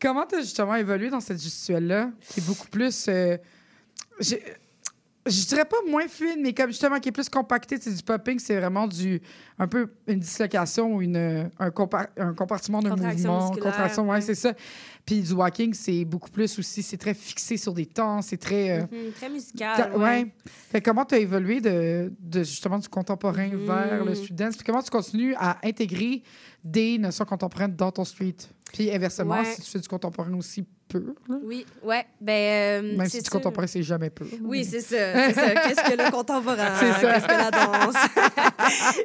[0.00, 3.06] comment tu as justement évolué dans cette gestuelle-là, qui est beaucoup plus.
[3.08, 3.36] euh,
[5.28, 8.38] je dirais pas moins fluide, mais comme justement qui est plus compacté, c'est du popping,
[8.38, 9.20] c'est vraiment du
[9.58, 14.20] un peu une dislocation ou une un, compa- un compartiment de mouvement, contraction, ouais, ouais.
[14.20, 14.52] c'est ça.
[15.04, 18.70] Puis du walking, c'est beaucoup plus aussi, c'est très fixé sur des temps, c'est très
[18.80, 19.92] euh, Mhm, très musical.
[19.92, 19.98] ouais.
[20.02, 20.32] Ouais.
[20.70, 23.66] Fait comment tu as évolué de, de justement du contemporain Mhm.
[23.66, 24.56] vers le street dance?
[24.56, 26.22] Puis comment tu continues à intégrer
[26.64, 28.36] des notions contemporaines dans ton street?
[28.72, 32.06] Puis inversement, si tu fais du contemporain aussi pur, là, Oui, ouais.
[32.20, 33.32] Ben, euh, même c'est si du sûr.
[33.32, 34.26] contemporain, c'est jamais pur.
[34.42, 35.28] Oui, mais- c'est ça.
[35.28, 35.54] C'est ça.
[35.54, 36.74] Qu'est-ce que le contemporain?
[36.80, 37.12] C'est ça.
[37.12, 38.98] Qu'est-ce que la danse?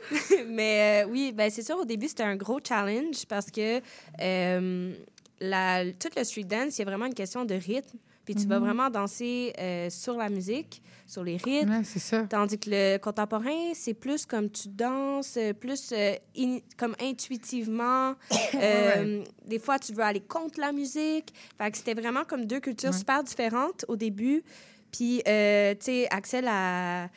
[0.50, 3.82] Mais euh, oui, ben, c'est sûr, au début, c'était un gros challenge parce que
[4.22, 4.94] euh,
[5.40, 7.98] la, tout le street dance, il y a vraiment une question de rythme.
[8.26, 8.66] Puis tu vas Mhm.
[8.66, 11.70] vraiment danser euh, sur la musique, sur les rythmes.
[11.70, 12.24] Ouais, c'est ça.
[12.24, 18.14] Tandis que le contemporain, c'est plus comme tu danses, euh, plus euh, in- comme intuitivement.
[19.46, 21.34] Des fois, tu veux aller contre la musique.
[21.58, 22.98] Fait que c'était vraiment comme deux cultures Ouais.
[22.98, 24.44] super différentes au début.
[24.92, 27.10] Puis, tu sais, Axel a...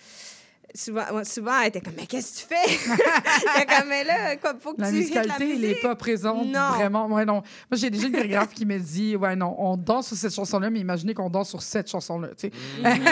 [0.77, 2.77] Souvent, souvent, elle était comme, mais qu'est-ce que tu fais?
[3.66, 5.83] Comme, mais là, quoi, faut que La tu hits la musicalité, elle n'est musique.
[5.83, 6.70] pas présente Non.
[6.74, 7.07] vraiment.
[7.07, 7.35] Ouais, non.
[7.35, 10.68] Moi, j'ai déjà une chorégraphe qui me dit Ouais, non, on danse sur cette chanson-là,
[10.70, 12.29] mais imaginez qu'on danse sur cette chanson-là.
[12.39, 12.53] tu sais.
[12.83, 13.05] Mhm,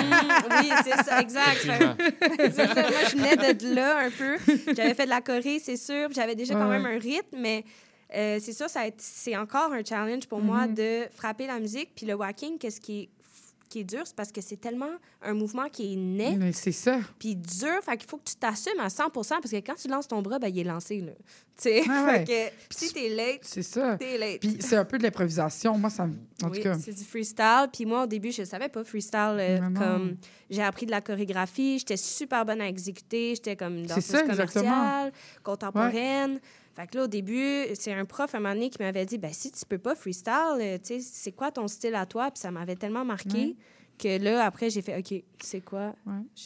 [0.60, 1.64] oui, c'est ça, exact.
[1.64, 4.36] Ça, Moi, je venais de là un peu.
[4.76, 6.06] J'avais fait de la choré, c'est sûr.
[6.06, 6.78] puis J'avais déjà quand Ouais.
[6.78, 7.64] même un rythme, mais
[8.14, 10.74] euh, c'est sûr, ça a été- c'est encore un challenge pour moi Mhm.
[10.74, 11.90] de frapper la musique.
[11.96, 13.08] Puis le walking, qu'est-ce qui est
[13.68, 14.90] qui est dur, c'est parce que c'est tellement
[15.22, 16.98] un mouvement qui est net, Mais c'est ça.
[17.18, 20.08] puis dur, fait qu'il faut que tu t'assumes à 100 parce que quand tu lances
[20.08, 21.12] ton bras, ben, il est lancé, là.
[21.56, 22.24] Tu sais, Ah ouais.
[22.24, 23.96] que si t'es late, C'est ça.
[23.96, 24.40] t'es late.
[24.40, 25.78] Puis c'est un peu de l'improvisation.
[25.78, 26.02] Moi, ça.
[26.42, 26.74] En oui, tout cas.
[26.78, 27.68] c'est du freestyle.
[27.72, 29.36] Puis moi, au début, je ne savais pas freestyle.
[29.38, 30.16] euh, comme
[30.50, 34.22] j'ai appris de la chorégraphie, j'étais super bonne à exécuter, j'étais comme exactement.
[34.32, 35.12] commerciale,
[35.44, 36.40] contemporaine.
[36.74, 39.16] Fait que là, au début, c'est un prof à un moment donné qui m'avait dit,
[39.18, 42.30] ben si tu peux pas freestyle, euh, tu sais, c'est quoi ton style à toi?
[42.30, 43.56] Puis ça m'avait tellement marqué Ouais.
[43.96, 45.94] que là, après, j'ai fait, OK, c'est quoi?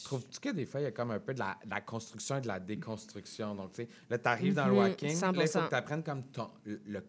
[0.04, 2.36] Trouves-tu que des fois, il y a comme un peu de la, de la construction
[2.36, 3.54] et de la déconstruction?
[3.54, 5.64] Donc, tu sais, là, tu arrives dans le walking, là, il faut 100%.
[5.64, 7.04] que tu apprennes comme ton, le, le-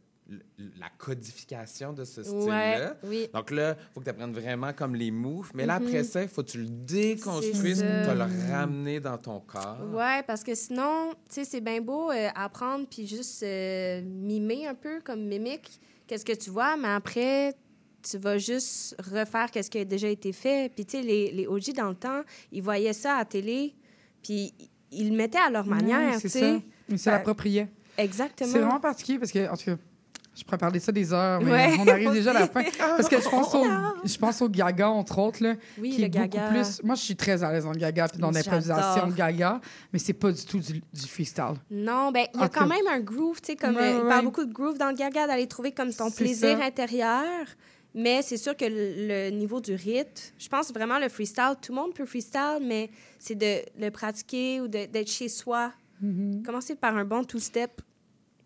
[0.80, 2.98] la codification de ce Ouais, style-là.
[3.04, 3.28] oui.
[3.34, 5.52] Donc là, il faut que tu apprennes vraiment comme les moves.
[5.56, 5.88] Mais là, Mhm.
[5.88, 9.80] après ça, il faut que tu le déconstruises pour te le ramener dans ton corps.
[9.94, 14.68] Ouais, parce que sinon, tu sais, c'est bien beau euh, apprendre puis juste euh, mimer
[14.68, 15.80] un peu comme mimique.
[16.08, 17.56] Qu'est-ce que tu vois, mais après,
[18.02, 20.72] tu vas juste refaire qu'est-ce qui a déjà été fait.
[20.74, 22.22] Puis, tu sais, les, les OG dans le temps,
[22.52, 23.76] ils voyaient ça à la télé,
[24.24, 24.54] puis
[24.92, 26.62] ils le mettaient à leur manière, tu c'est sais.
[26.90, 27.68] c'est Fait- l'approprié.
[27.98, 28.50] Exactement.
[28.50, 29.78] C'est vraiment particulier parce que, en tout cas,
[30.36, 32.64] je pourrais parler de ça des heures, mais Ouais, on arrive déjà à la fin.
[32.78, 33.66] Parce que je pense au,
[34.06, 36.48] je pense au gaga, entre autres, là, Oui, qui le est beaucoup gaga.
[36.50, 36.82] plus...
[36.84, 39.60] Moi, je suis très à l'aise dans le gaga puis dans l'improvisation gaga,
[39.92, 41.56] mais c'est pas du tout du, du freestyle.
[41.70, 44.04] Non, ben il y a quand même un groove, tu sais, comme Ouais, euh, il
[44.04, 44.10] ouais.
[44.10, 46.66] parle beaucoup de groove dans le gaga, d'aller trouver comme ton plaisir ça.
[46.66, 47.26] intérieur.
[47.96, 51.72] Mais c'est sûr que le, le niveau du rythme, je pense vraiment le freestyle, tout
[51.74, 55.72] le monde peut freestyle, mais c'est de le pratiquer ou d'être chez soi.
[56.04, 56.44] Mm-hmm.
[56.46, 57.82] Commencer par un bon two-step.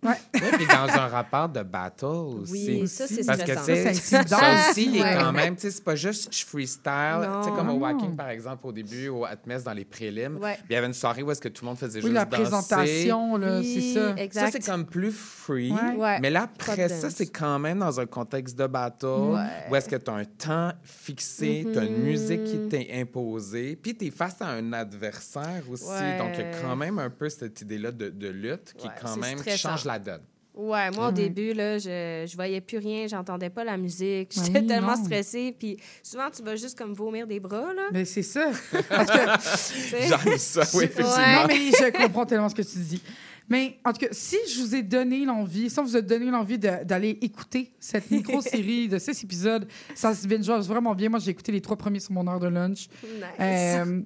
[0.03, 2.51] Oui, puis dans un rapport de battle aussi.
[2.81, 4.37] Oui, ça, c'est Parce que, tu sais, Ça, c'est intimidant.
[4.37, 5.17] ça aussi, il est Ouais.
[5.19, 7.79] quand même, tu sais, c'est pas juste je freestyle, tu sais, comme au Non.
[7.79, 10.37] Walking, par exemple, au début, au Atmos, dans les prélims.
[10.41, 10.55] Ouais.
[10.55, 12.13] Puis il y avait une soirée où est-ce que tout le monde faisait Oui, juste
[12.13, 12.41] la danser.
[12.43, 14.15] présentation, là, Oui, c'est ça.
[14.17, 14.45] Exact.
[14.45, 15.71] Ça, c'est comme plus free.
[15.71, 15.95] Ouais.
[15.97, 16.19] Ouais.
[16.19, 19.39] Mais là, après ça, c'est quand même dans un contexte de battle Ouais.
[19.71, 22.03] où est-ce que tu as un temps fixé, tu as une Mhm.
[22.03, 25.85] musique qui t'est imposée, puis tu es face à un adversaire aussi.
[25.85, 26.17] Ouais.
[26.17, 28.93] Donc, il y a quand même un peu cette idée-là de, de lutte qui, Ouais,
[29.01, 29.69] quand même, stressant.
[29.69, 30.21] change la donne.
[30.55, 31.13] Ouais, moi, au Ouais.
[31.13, 34.31] début, là, je, je voyais plus rien, j'entendais pas la musique.
[34.35, 35.03] J'étais oui, tellement non.
[35.03, 35.55] stressée.
[35.57, 37.87] Puis souvent, tu vas juste comme vomir des bras, là.
[37.91, 38.51] Mais c'est ça.
[38.71, 41.15] J'aime ça, oui, effectivement.
[41.15, 43.01] Ouais, mais je comprends tellement ce que tu dis.
[43.49, 46.27] Mais en tout cas, si je vous ai donné l'envie, si on vous a donné
[46.31, 51.09] l'envie de- d'aller écouter cette micro-série de six épisodes, ça se binge vraiment bien.
[51.09, 52.87] Moi, j'ai écouté les trois premiers sur mon heure de lunch.
[53.03, 53.23] Nice.
[53.39, 54.01] Euh,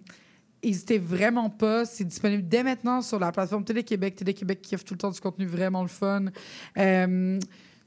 [0.64, 1.86] N'hésitez vraiment pas.
[1.86, 4.16] C'est disponible dès maintenant sur la plateforme Télé-Québec.
[4.16, 6.26] Télé-Québec qui offre tout le temps du contenu vraiment le fun.
[6.78, 7.40] Euh,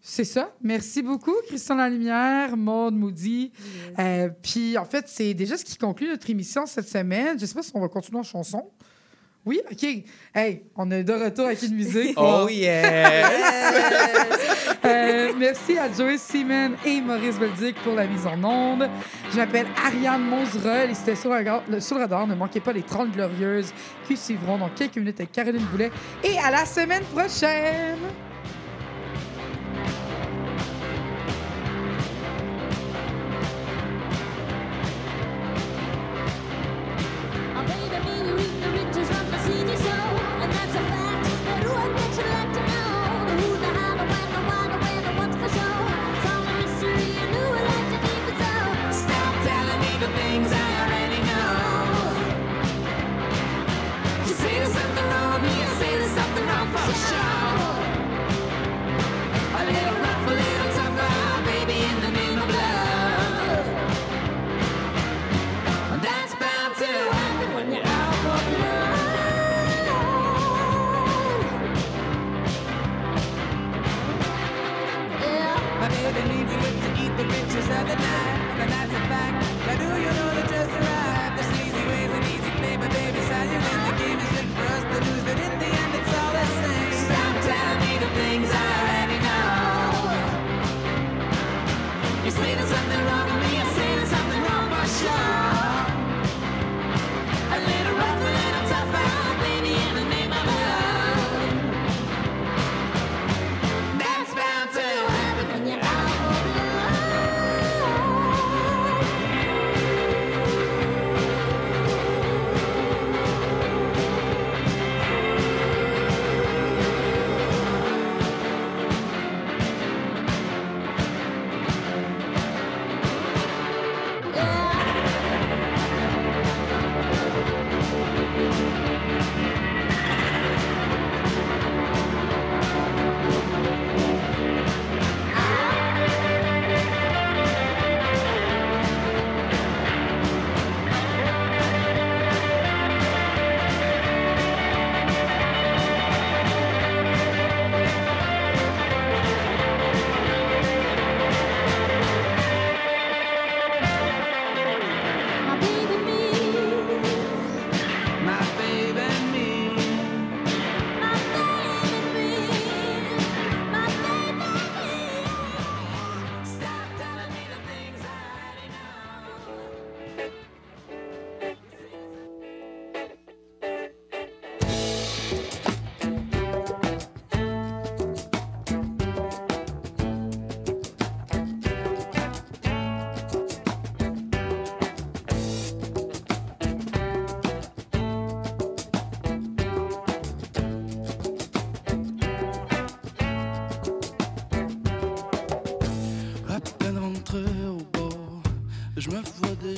[0.02, 0.54] c'est ça.
[0.62, 3.52] Merci beaucoup, Christian Lalumière, Maude Moody.
[3.98, 7.38] Euh, puis, en fait, c'est déjà ce qui conclut notre émission cette semaine.
[7.38, 8.70] Je sais pas si on va continuer en chanson.
[9.46, 9.86] Oui, OK.
[10.34, 12.14] Hey, on est de retour avec une musique.
[12.16, 12.84] Oh yes!
[14.84, 18.88] Euh, merci à Joey Seaman et Maurice Beldic pour la mise en onde.
[19.32, 22.26] Je m'appelle Ariane Monzerol et c'était sur, le radar- le- sur le radar.
[22.26, 23.72] Ne manquez pas les 30 Glorieuses
[24.06, 25.90] qui suivront dans quelques minutes avec Caroline Boulet.
[26.24, 27.98] Et à la semaine prochaine!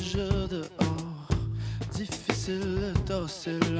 [0.03, 1.29] Déjà dehors,
[1.95, 3.72] difficile de.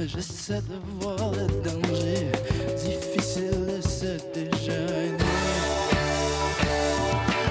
[0.00, 2.32] J'essaie de voir le danger.
[2.76, 5.14] Difficile de se déjeuner.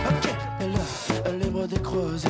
[0.10, 2.30] Ok, et là, les bras décroisés.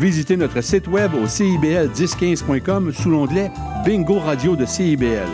[0.00, 3.50] visitez notre site web au cibl1015.com sous l'onglet
[3.84, 5.28] Bingo Radio de CIBL.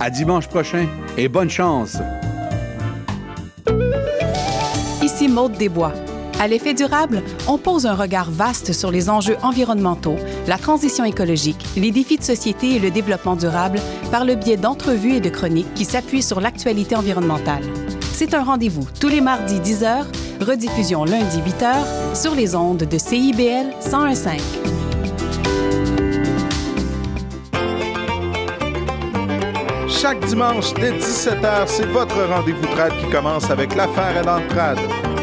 [0.00, 0.86] À dimanche prochain
[1.16, 1.98] et bonne chance!
[5.00, 5.92] Ici Maude Desbois.
[6.40, 10.16] À l'effet durable, on pose un regard vaste sur les enjeux environnementaux,
[10.48, 13.78] la transition écologique, les défis de société et le développement durable
[14.10, 17.62] par le biais d'entrevues et de chroniques qui s'appuient sur l'actualité environnementale.
[18.12, 20.04] C'est un rendez-vous tous les mardis 10h,
[20.40, 24.36] rediffusion lundi 8h sur les ondes de CIBL 1015.
[29.88, 34.78] Chaque dimanche dès 17h, c'est votre rendez-vous trad qui commence avec l'affaire et l'entrade.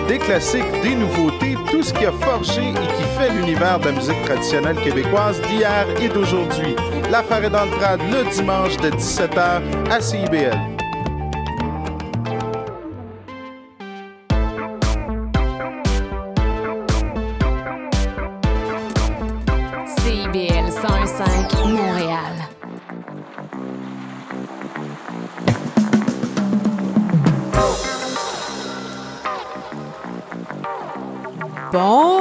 [0.07, 3.91] Des classiques, des nouveautés, tout ce qui a forgé et qui fait l'univers de la
[3.93, 6.75] musique traditionnelle québécoise d'hier et d'aujourd'hui.
[7.11, 7.71] L'affaire est dans le
[8.11, 9.61] le dimanche de 17h
[9.91, 9.99] à.
[9.99, 10.76] CIBL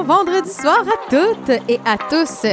[0.07, 2.47] vendredi soir à toutes et à tous.